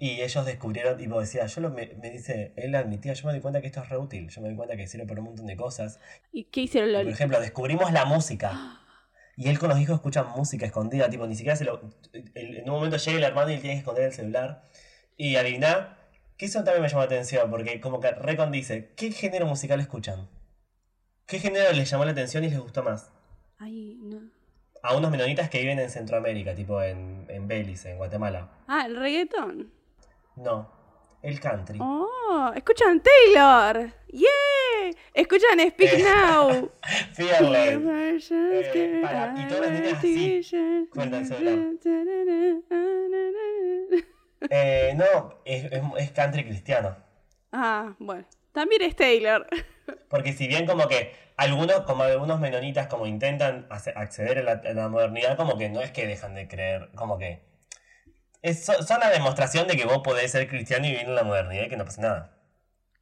Y 0.00 0.22
ellos 0.22 0.46
descubrieron, 0.46 0.96
tipo 0.96 1.18
decía, 1.18 1.46
yo 1.46 1.60
lo, 1.60 1.70
me, 1.70 1.92
me 2.00 2.10
dice, 2.10 2.52
él 2.54 2.76
admitía, 2.76 3.14
yo 3.14 3.26
me 3.26 3.34
di 3.34 3.40
cuenta 3.40 3.60
que 3.60 3.66
esto 3.66 3.82
es 3.82 3.88
re 3.88 3.96
útil, 3.96 4.28
yo 4.28 4.40
me 4.40 4.48
di 4.48 4.54
cuenta 4.54 4.76
que 4.76 4.86
sirve 4.86 5.06
para 5.06 5.20
un 5.20 5.26
montón 5.26 5.46
de 5.46 5.56
cosas. 5.56 5.98
¿Y 6.30 6.44
qué 6.44 6.60
hicieron 6.60 6.90
Y, 6.90 6.94
por 6.94 7.04
los 7.04 7.14
ejemplo, 7.14 7.40
descubrimos 7.40 7.92
la 7.92 8.04
música. 8.04 8.52
Y 9.40 9.48
él 9.48 9.56
con 9.60 9.68
los 9.68 9.78
hijos 9.78 9.94
escucha 9.94 10.24
música 10.24 10.66
escondida, 10.66 11.08
tipo, 11.08 11.24
ni 11.24 11.36
siquiera 11.36 11.54
se 11.54 11.64
lo... 11.64 11.80
en 12.12 12.64
un 12.64 12.70
momento 12.70 12.96
llega 12.96 13.18
el 13.18 13.22
hermano 13.22 13.50
y 13.50 13.54
él 13.54 13.60
tiene 13.60 13.76
que 13.76 13.78
esconder 13.78 14.06
el 14.06 14.12
celular. 14.12 14.62
Y 15.16 15.36
adivina, 15.36 15.96
que 16.36 16.46
eso 16.46 16.64
también 16.64 16.82
me 16.82 16.88
llamó 16.88 17.02
la 17.02 17.06
atención, 17.06 17.48
porque 17.48 17.80
como 17.80 18.00
que 18.00 18.10
Recon 18.10 18.50
dice, 18.50 18.92
¿qué 18.96 19.12
género 19.12 19.46
musical 19.46 19.78
escuchan? 19.78 20.28
¿Qué 21.26 21.38
género 21.38 21.72
les 21.72 21.88
llamó 21.88 22.04
la 22.04 22.10
atención 22.10 22.42
y 22.42 22.50
les 22.50 22.58
gustó 22.58 22.82
más? 22.82 23.12
Ay, 23.58 23.96
no. 24.00 24.22
A 24.82 24.96
unos 24.96 25.12
menonitas 25.12 25.48
que 25.50 25.60
viven 25.60 25.78
en 25.78 25.90
Centroamérica, 25.90 26.56
tipo 26.56 26.82
en, 26.82 27.26
en 27.28 27.46
Belice, 27.46 27.92
en 27.92 27.98
Guatemala. 27.98 28.50
Ah, 28.66 28.86
el 28.86 28.96
reggaetón. 28.96 29.77
No, 30.38 30.70
el 31.22 31.40
country. 31.40 31.78
Oh, 31.80 32.52
escuchan 32.54 33.02
Taylor. 33.02 33.92
Yeah. 34.08 34.92
Escuchan 35.12 35.58
Speak 35.70 35.92
Eh, 35.94 36.02
Now. 36.04 36.70
Fearless. 37.14 38.30
Eh, 38.30 39.00
para, 39.02 39.34
y 39.36 39.48
todas 39.48 39.60
las 39.62 39.70
niñas 39.72 39.98
así, 39.98 40.42
Eh, 44.50 44.94
no, 44.96 45.34
es, 45.44 45.64
es, 45.64 45.82
es 45.98 46.10
country 46.12 46.44
cristiano. 46.44 46.96
Ah, 47.52 47.94
bueno. 47.98 48.24
También 48.52 48.82
es 48.82 48.94
Taylor. 48.96 49.46
Porque 50.08 50.32
si 50.32 50.46
bien 50.46 50.66
como 50.66 50.86
que 50.88 51.12
algunos, 51.36 51.80
como 51.80 52.04
algunos 52.04 52.38
menonitas 52.40 52.86
como 52.86 53.06
intentan 53.06 53.66
acceder 53.70 54.38
a 54.38 54.42
la, 54.42 54.52
a 54.52 54.72
la 54.72 54.88
modernidad, 54.88 55.36
como 55.36 55.58
que 55.58 55.68
no 55.68 55.80
es 55.80 55.90
que 55.90 56.06
dejan 56.06 56.34
de 56.34 56.46
creer, 56.46 56.90
como 56.94 57.18
que 57.18 57.40
es, 58.42 58.64
so- 58.64 58.82
son 58.82 59.00
la 59.00 59.10
demostración 59.10 59.66
de 59.66 59.76
que 59.76 59.84
vos 59.84 59.98
podés 60.04 60.30
ser 60.32 60.48
cristiano 60.48 60.86
y 60.86 60.90
vivir 60.90 61.06
en 61.06 61.14
la 61.14 61.24
modernidad 61.24 61.64
y 61.64 61.68
que 61.68 61.76
no 61.76 61.84
pasa 61.84 62.02
nada. 62.02 62.30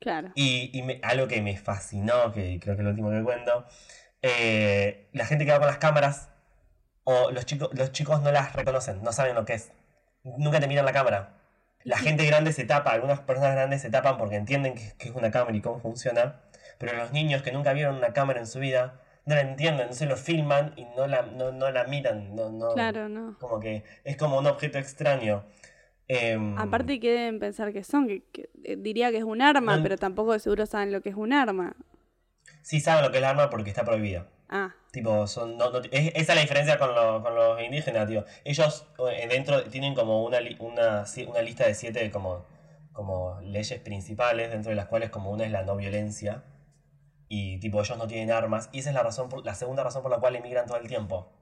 Claro. 0.01 0.31
Y, 0.35 0.71
y 0.79 0.83
me- 0.83 1.01
algo 1.03 1.27
que 1.29 1.41
me 1.43 1.57
fascinó, 1.57 2.33
que 2.33 2.59
creo 2.61 2.77
que 2.77 2.83
es 2.83 2.85
lo 2.85 2.91
último 2.91 3.11
que 3.11 3.23
cuento, 3.23 3.67
eh, 4.23 5.09
la 5.13 5.27
gente 5.27 5.45
que 5.45 5.53
va 5.53 5.59
con 5.59 5.67
las 5.69 5.79
cámaras, 5.79 6.31
o 7.05 7.31
los 7.31 7.47
chicos, 7.47 7.71
los 7.73 7.93
chicos 7.93 8.23
no 8.23 8.33
las 8.33 8.53
reconocen, 8.55 9.03
no 9.03 9.13
saben 9.13 9.35
lo 9.35 9.45
que 9.45 9.55
es. 9.55 9.73
Nunca 10.25 10.61
te 10.61 10.67
miran 10.69 10.85
la 10.85 10.93
cámara. 10.93 11.35
La 11.85 11.99
gente 11.99 12.27
grande 12.27 12.53
se 12.53 12.65
tapa, 12.65 12.91
algunas 12.91 13.21
personas 13.21 13.53
grandes 13.55 13.81
se 13.83 13.91
tapan 13.91 14.19
porque 14.19 14.35
entienden 14.37 14.75
que, 14.75 14.93
que 14.99 15.09
es 15.09 15.15
una 15.15 15.31
cámara 15.31 15.57
y 15.57 15.61
cómo 15.61 15.79
funciona, 15.79 16.41
pero 16.79 16.97
los 16.97 17.13
niños 17.13 17.43
que 17.43 17.53
nunca 17.53 17.73
vieron 17.73 17.95
una 17.97 18.13
cámara 18.13 18.41
en 18.41 18.47
su 18.49 18.59
vida, 18.59 19.01
no 19.27 19.35
la 19.35 19.41
entienden, 19.43 19.83
entonces 19.83 20.09
lo 20.09 20.17
filman 20.17 20.73
y 20.77 20.85
no 20.97 21.07
la, 21.07 21.23
no, 21.23 21.53
no 21.53 21.71
la 21.71 21.85
miran, 21.85 22.35
no, 22.35 22.49
no, 22.51 22.73
Claro, 22.75 23.09
no. 23.09 23.37
como 23.39 23.59
que 23.61 23.83
es 24.05 24.17
como 24.17 24.39
un 24.39 24.47
objeto 24.47 24.79
extraño. 24.79 25.45
Em, 26.09 26.57
Aparte, 26.57 27.01
¿qué 27.01 27.11
deben 27.11 27.41
pensar 27.41 27.73
que 27.73 27.83
son? 27.83 28.07
Que, 28.07 28.23
que- 28.33 28.49
eh, 28.63 28.77
diría 28.79 29.11
que 29.11 29.19
es 29.19 29.25
un 29.25 29.43
arma, 29.43 29.77
No- 29.77 29.83
pero 29.83 29.99
tampoco 29.99 30.33
de 30.33 30.39
seguro 30.39 30.65
saben 30.65 30.93
lo 30.93 31.01
que 31.03 31.09
es 31.11 31.17
un 31.17 31.33
arma. 31.33 31.75
sí 32.63 32.81
saben 32.81 33.05
lo 33.05 33.11
que 33.11 33.19
es 33.19 33.23
el 33.23 33.29
arma 33.29 33.51
porque 33.51 33.71
está 33.71 33.85
prohibido. 33.85 34.27
Ah, 34.49 34.73
Tipo, 34.93 35.27
son, 35.27 35.59
no- 35.59 35.71
no- 35.73 35.81
es- 35.91 36.13
esa 36.15 36.33
es 36.33 36.37
la 36.37 36.41
diferencia 36.43 36.79
con, 36.79 36.95
lo- 36.95 37.21
con 37.23 37.35
los 37.35 37.61
indígenas, 37.61 38.07
tío. 38.09 38.25
Ellos 38.45 38.87
eh, 39.11 39.27
dentro 39.29 39.65
tienen 39.65 39.95
como 39.97 40.25
una, 40.25 40.39
una, 40.61 41.05
una 41.29 41.43
lista 41.43 41.67
de 41.67 41.75
siete 41.75 42.11
como, 42.13 42.47
como 42.93 43.41
leyes 43.43 43.81
principales, 43.81 44.51
dentro 44.53 44.71
de 44.71 44.77
las 44.77 44.87
cuales 44.87 45.11
como 45.11 45.31
una 45.33 45.45
es 45.45 45.51
la 45.51 45.65
no 45.65 45.77
violencia. 45.77 46.45
Y 47.29 47.59
tipo, 47.59 47.81
ellos 47.81 47.99
no 47.99 48.07
tienen 48.07 48.31
armas. 48.31 48.69
Y 48.73 48.81
esa 48.81 48.91
es 48.91 48.95
la 48.95 49.03
razón 49.03 49.29
por- 49.29 49.45
la 49.45 49.55
segunda 49.55 49.83
razón 49.83 50.03
por 50.03 50.11
la 50.11 50.19
cual 50.19 50.37
emigran 50.37 50.67
todo 50.67 50.79
el 50.79 50.87
tiempo. 50.89 51.33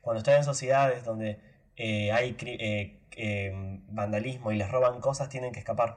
Cuando 0.00 0.18
están 0.18 0.36
en 0.36 0.44
sociedades 0.44 1.04
donde 1.04 1.40
eh, 1.76 2.12
hay 2.12 2.36
eh, 2.40 3.00
eh, 3.16 3.52
vandalismo 3.88 4.52
y 4.52 4.56
les 4.56 4.70
roban 4.70 5.00
cosas, 5.00 5.28
tienen 5.28 5.52
que 5.52 5.58
escapar. 5.60 5.96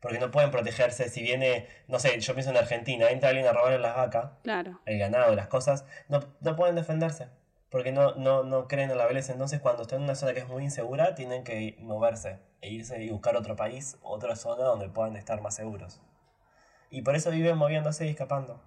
Porque 0.00 0.18
no 0.18 0.30
pueden 0.30 0.50
protegerse. 0.50 1.08
Si 1.08 1.22
viene, 1.22 1.68
no 1.88 1.98
sé, 1.98 2.18
yo 2.20 2.34
pienso 2.34 2.50
en 2.50 2.56
Argentina, 2.56 3.08
entra 3.10 3.28
alguien 3.30 3.46
a 3.46 3.52
robarle 3.52 3.78
las 3.78 3.96
vacas 3.96 4.32
claro. 4.42 4.80
el 4.84 4.98
ganado, 4.98 5.34
las 5.36 5.46
cosas, 5.46 5.84
no, 6.08 6.20
no 6.40 6.56
pueden 6.56 6.74
defenderse. 6.74 7.28
Porque 7.70 7.90
no, 7.92 8.14
no, 8.16 8.42
no 8.42 8.68
creen 8.68 8.90
en 8.90 8.98
la 8.98 9.06
violencia. 9.06 9.32
Entonces, 9.32 9.60
cuando 9.60 9.82
están 9.82 9.98
en 10.00 10.04
una 10.04 10.14
zona 10.14 10.34
que 10.34 10.40
es 10.40 10.48
muy 10.48 10.62
insegura, 10.64 11.14
tienen 11.14 11.42
que 11.44 11.76
moverse 11.80 12.38
e 12.60 12.68
irse 12.70 13.02
y 13.02 13.10
buscar 13.10 13.34
otro 13.36 13.56
país, 13.56 13.96
otra 14.02 14.36
zona 14.36 14.64
donde 14.64 14.88
puedan 14.90 15.16
estar 15.16 15.40
más 15.40 15.54
seguros. 15.54 16.00
Y 16.92 17.02
por 17.02 17.16
eso 17.16 17.30
viven 17.30 17.56
moviéndose 17.56 18.06
y 18.06 18.10
escapando. 18.10 18.60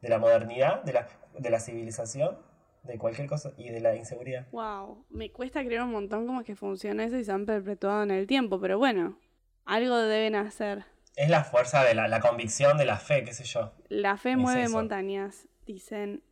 De 0.00 0.08
la 0.08 0.18
modernidad, 0.18 0.82
de 0.84 0.92
la, 0.92 1.08
de 1.36 1.50
la 1.50 1.58
civilización, 1.60 2.38
de 2.84 2.96
cualquier 2.96 3.26
cosa 3.28 3.52
y 3.56 3.70
de 3.70 3.80
la 3.80 3.96
inseguridad. 3.96 4.46
Wow. 4.52 5.04
Me 5.10 5.32
cuesta 5.32 5.64
creer 5.64 5.82
un 5.82 5.90
montón 5.90 6.26
cómo 6.26 6.40
es 6.40 6.46
que 6.46 6.54
funciona 6.54 7.04
eso 7.04 7.16
y 7.16 7.24
se 7.24 7.32
han 7.32 7.44
perpetuado 7.44 8.04
en 8.04 8.12
el 8.12 8.26
tiempo, 8.28 8.60
pero 8.60 8.78
bueno, 8.78 9.18
algo 9.64 9.96
deben 9.98 10.36
hacer. 10.36 10.84
Es 11.16 11.28
la 11.28 11.42
fuerza 11.42 11.82
de 11.82 11.94
la, 11.94 12.06
la 12.08 12.20
convicción, 12.20 12.78
de 12.78 12.84
la 12.84 12.98
fe, 12.98 13.24
qué 13.24 13.32
sé 13.34 13.42
yo. 13.44 13.72
La 13.88 14.16
fe 14.16 14.32
Es 14.32 14.36
mueve 14.38 14.62
eso. 14.64 14.72
montañas, 14.72 15.48
dicen, 15.66 16.22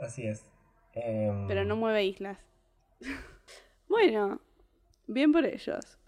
Así 0.00 0.26
es. 0.26 0.46
Em, 0.94 1.48
pero 1.48 1.64
no 1.64 1.74
mueve 1.76 2.04
islas. 2.04 2.38
bueno, 3.88 4.40
bien 5.08 5.32
por 5.32 5.44
ellos. 5.44 5.98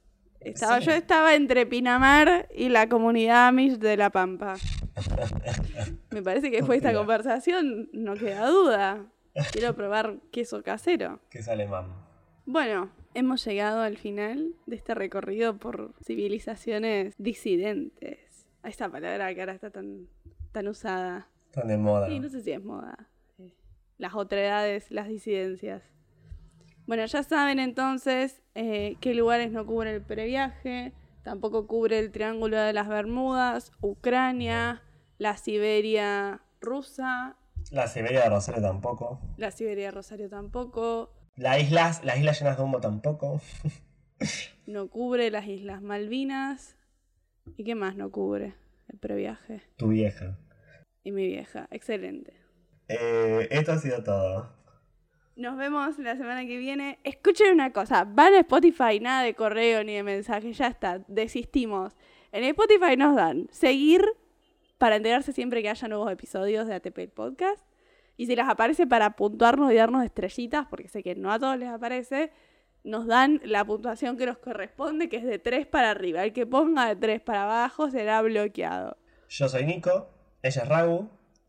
Estaba, 0.45 0.81
Sí. 0.81 0.87
Yo 0.87 0.93
estaba 0.93 1.35
entre 1.35 1.67
Pinamar 1.67 2.49
y 2.55 2.69
la 2.69 2.89
comunidad 2.89 3.49
Amish 3.49 3.79
de 3.79 3.97
La 3.97 4.11
Pampa. 4.11 4.55
Me 6.11 6.23
parece 6.23 6.51
que 6.51 6.59
después 6.59 6.81
de 6.83 6.89
esta 6.89 6.99
conversación 6.99 7.89
no 7.93 8.15
queda 8.15 8.47
duda. 8.49 9.07
Quiero 9.53 9.75
probar 9.75 10.19
queso 10.31 10.63
casero. 10.63 11.21
Que 11.31 11.43
sale 11.43 11.67
mam. 11.67 11.87
Bueno, 12.45 12.91
Hemos 13.15 13.45
llegado 13.45 13.83
al 13.83 13.99
final 13.99 14.55
de 14.65 14.77
este 14.77 14.95
recorrido 14.95 15.59
por 15.59 15.93
civilizaciones 16.03 17.15
disidentes. 17.19 18.47
A 18.63 18.71
esta 18.71 18.89
palabra 18.89 19.35
que 19.35 19.41
ahora 19.41 19.53
está 19.53 19.71
tan, 19.71 20.09
tan 20.53 20.67
usada. 20.69 21.29
Tan 21.51 21.69
de 21.69 21.77
moda. 21.77 22.09
Sí, 22.09 22.21
no 22.21 22.31
sé 22.31 22.41
si 22.41 22.53
es 22.53 22.65
moda. 22.65 23.11
Eh, 23.39 23.53
Las 23.99 24.15
otredades, 24.15 24.91
las 24.91 25.09
disidencias. 25.09 25.83
Bueno, 26.87 27.05
ya 27.07 27.23
saben 27.23 27.59
entonces 27.59 28.43
eh, 28.55 28.97
qué 29.01 29.15
lugares 29.15 29.51
no 29.53 29.65
cubre 29.67 29.95
el 29.95 30.03
previaje. 30.03 30.93
Tampoco 31.23 31.67
cubre 31.67 31.99
el 31.99 32.11
Triángulo 32.11 32.57
de 32.59 32.73
las 32.73 32.89
Bermudas, 32.89 33.71
Ucrania, 33.81 34.83
la 35.19 35.37
Siberia 35.37 36.41
rusa, 36.61 37.37
La 37.71 37.87
Siberia 37.87 38.23
de 38.25 38.29
Rosario 38.31 38.61
tampoco. 38.61 39.21
la 39.37 39.51
Siberia 39.53 39.91
Rosario 39.93 40.29
tampoco. 40.29 41.13
Las 41.37 41.63
islas, 41.63 42.05
las 42.05 42.19
islas 42.19 42.39
llenas 42.41 42.57
de 42.57 42.63
humo 42.65 42.81
tampoco. 42.81 43.41
No 44.67 44.89
cubre 44.89 45.31
las 45.31 45.47
Islas 45.47 45.83
Malvinas. 45.83 46.77
¿Y 47.57 47.65
qué 47.65 47.75
más 47.75 47.97
no 47.97 48.11
cubre 48.11 48.55
el 48.89 48.99
previaje? 48.99 49.63
Tu 49.77 49.89
vieja. 49.89 50.39
Y 51.03 51.11
mi 51.13 51.27
vieja. 51.27 51.67
Excelente. 51.71 52.35
Eh, 52.89 53.49
esto 53.51 53.73
ha 53.73 53.79
sido 53.79 54.03
todo. 54.05 54.53
Nos 55.35 55.57
vemos 55.57 55.99
la 55.99 56.17
semana 56.17 56.45
que 56.45 56.59
viene. 56.59 56.99
Escuchen 57.05 57.55
una 57.55 57.73
cosa, 57.73 58.05
van 58.05 58.35
a 58.35 58.41
Spotify, 58.41 59.01
nada 59.01 59.23
de 59.23 59.35
correo 59.35 59.83
ni 59.83 59.95
de 59.95 60.03
mensaje, 60.03 60.53
ya 60.53 60.67
está, 60.67 61.01
desistimos. 61.09 61.95
En 62.33 62.45
Spotify 62.45 62.97
nos 62.99 63.17
dan 63.17 63.49
seguir 63.51 64.05
para 64.77 64.97
enterarse 64.97 65.33
siempre 65.33 65.63
que 65.63 65.71
haya 65.71 65.89
nuevos 65.89 66.13
episodios 66.13 66.67
de 66.67 66.75
ATP 66.75 66.99
el 66.99 67.09
Podcast. 67.09 67.65
Y 68.19 68.27
si 68.27 68.37
les 68.37 68.47
aparece 68.47 68.87
para 68.87 69.17
puntuarnos 69.17 69.73
y 69.73 69.77
darnos 69.77 70.05
estrellitas, 70.05 70.67
porque 70.69 70.89
sé 70.89 71.03
que 71.03 71.15
no 71.15 71.33
a 71.33 71.39
todos 71.39 71.57
les 71.57 71.71
aparece, 71.71 72.31
nos 72.85 73.07
dan 73.07 73.41
la 73.45 73.65
puntuación 73.65 74.19
que 74.19 74.27
nos 74.27 74.37
corresponde, 74.39 75.09
que 75.09 75.17
es 75.17 75.25
de 75.25 75.39
3 75.39 75.67
para 75.67 75.91
arriba. 75.91 76.25
El 76.25 76.35
que 76.35 76.47
ponga 76.47 76.89
de 76.89 76.97
3 76.97 77.21
para 77.23 77.45
abajo 77.45 77.91
será 77.91 78.21
bloqueado. 78.21 78.99
Yo 79.31 79.49
soy 79.49 79.65
Nico, 79.65 80.11
ella 80.43 80.63
es 80.63 80.69
Ragu. 80.69 81.09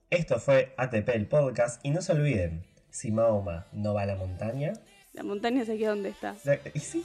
Esto 0.09 0.39
fue 0.39 0.73
ATP 0.77 1.09
el 1.09 1.27
podcast. 1.27 1.83
Y 1.85 1.89
no 1.89 2.01
se 2.01 2.13
olviden, 2.13 2.65
si 2.93 3.11
Mahoma 3.11 3.65
no 3.73 3.95
va 3.95 4.03
a 4.03 4.05
la 4.05 4.15
montaña. 4.15 4.73
La 5.13 5.23
montaña 5.23 5.65
se 5.65 5.77
queda 5.77 5.89
donde 5.89 6.09
está. 6.09 6.35
Y 6.73 6.79
sí, 6.79 7.03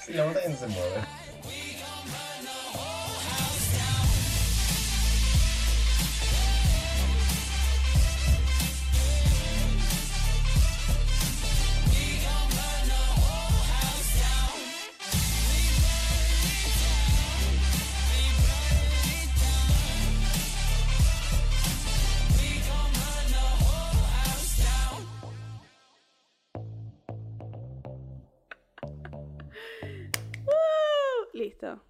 sí, 0.00 0.12
la 0.14 0.24
montaña 0.24 0.48
no 0.48 0.56
se 0.56 0.66
mueve. 0.66 1.00
Listo. 31.38 31.87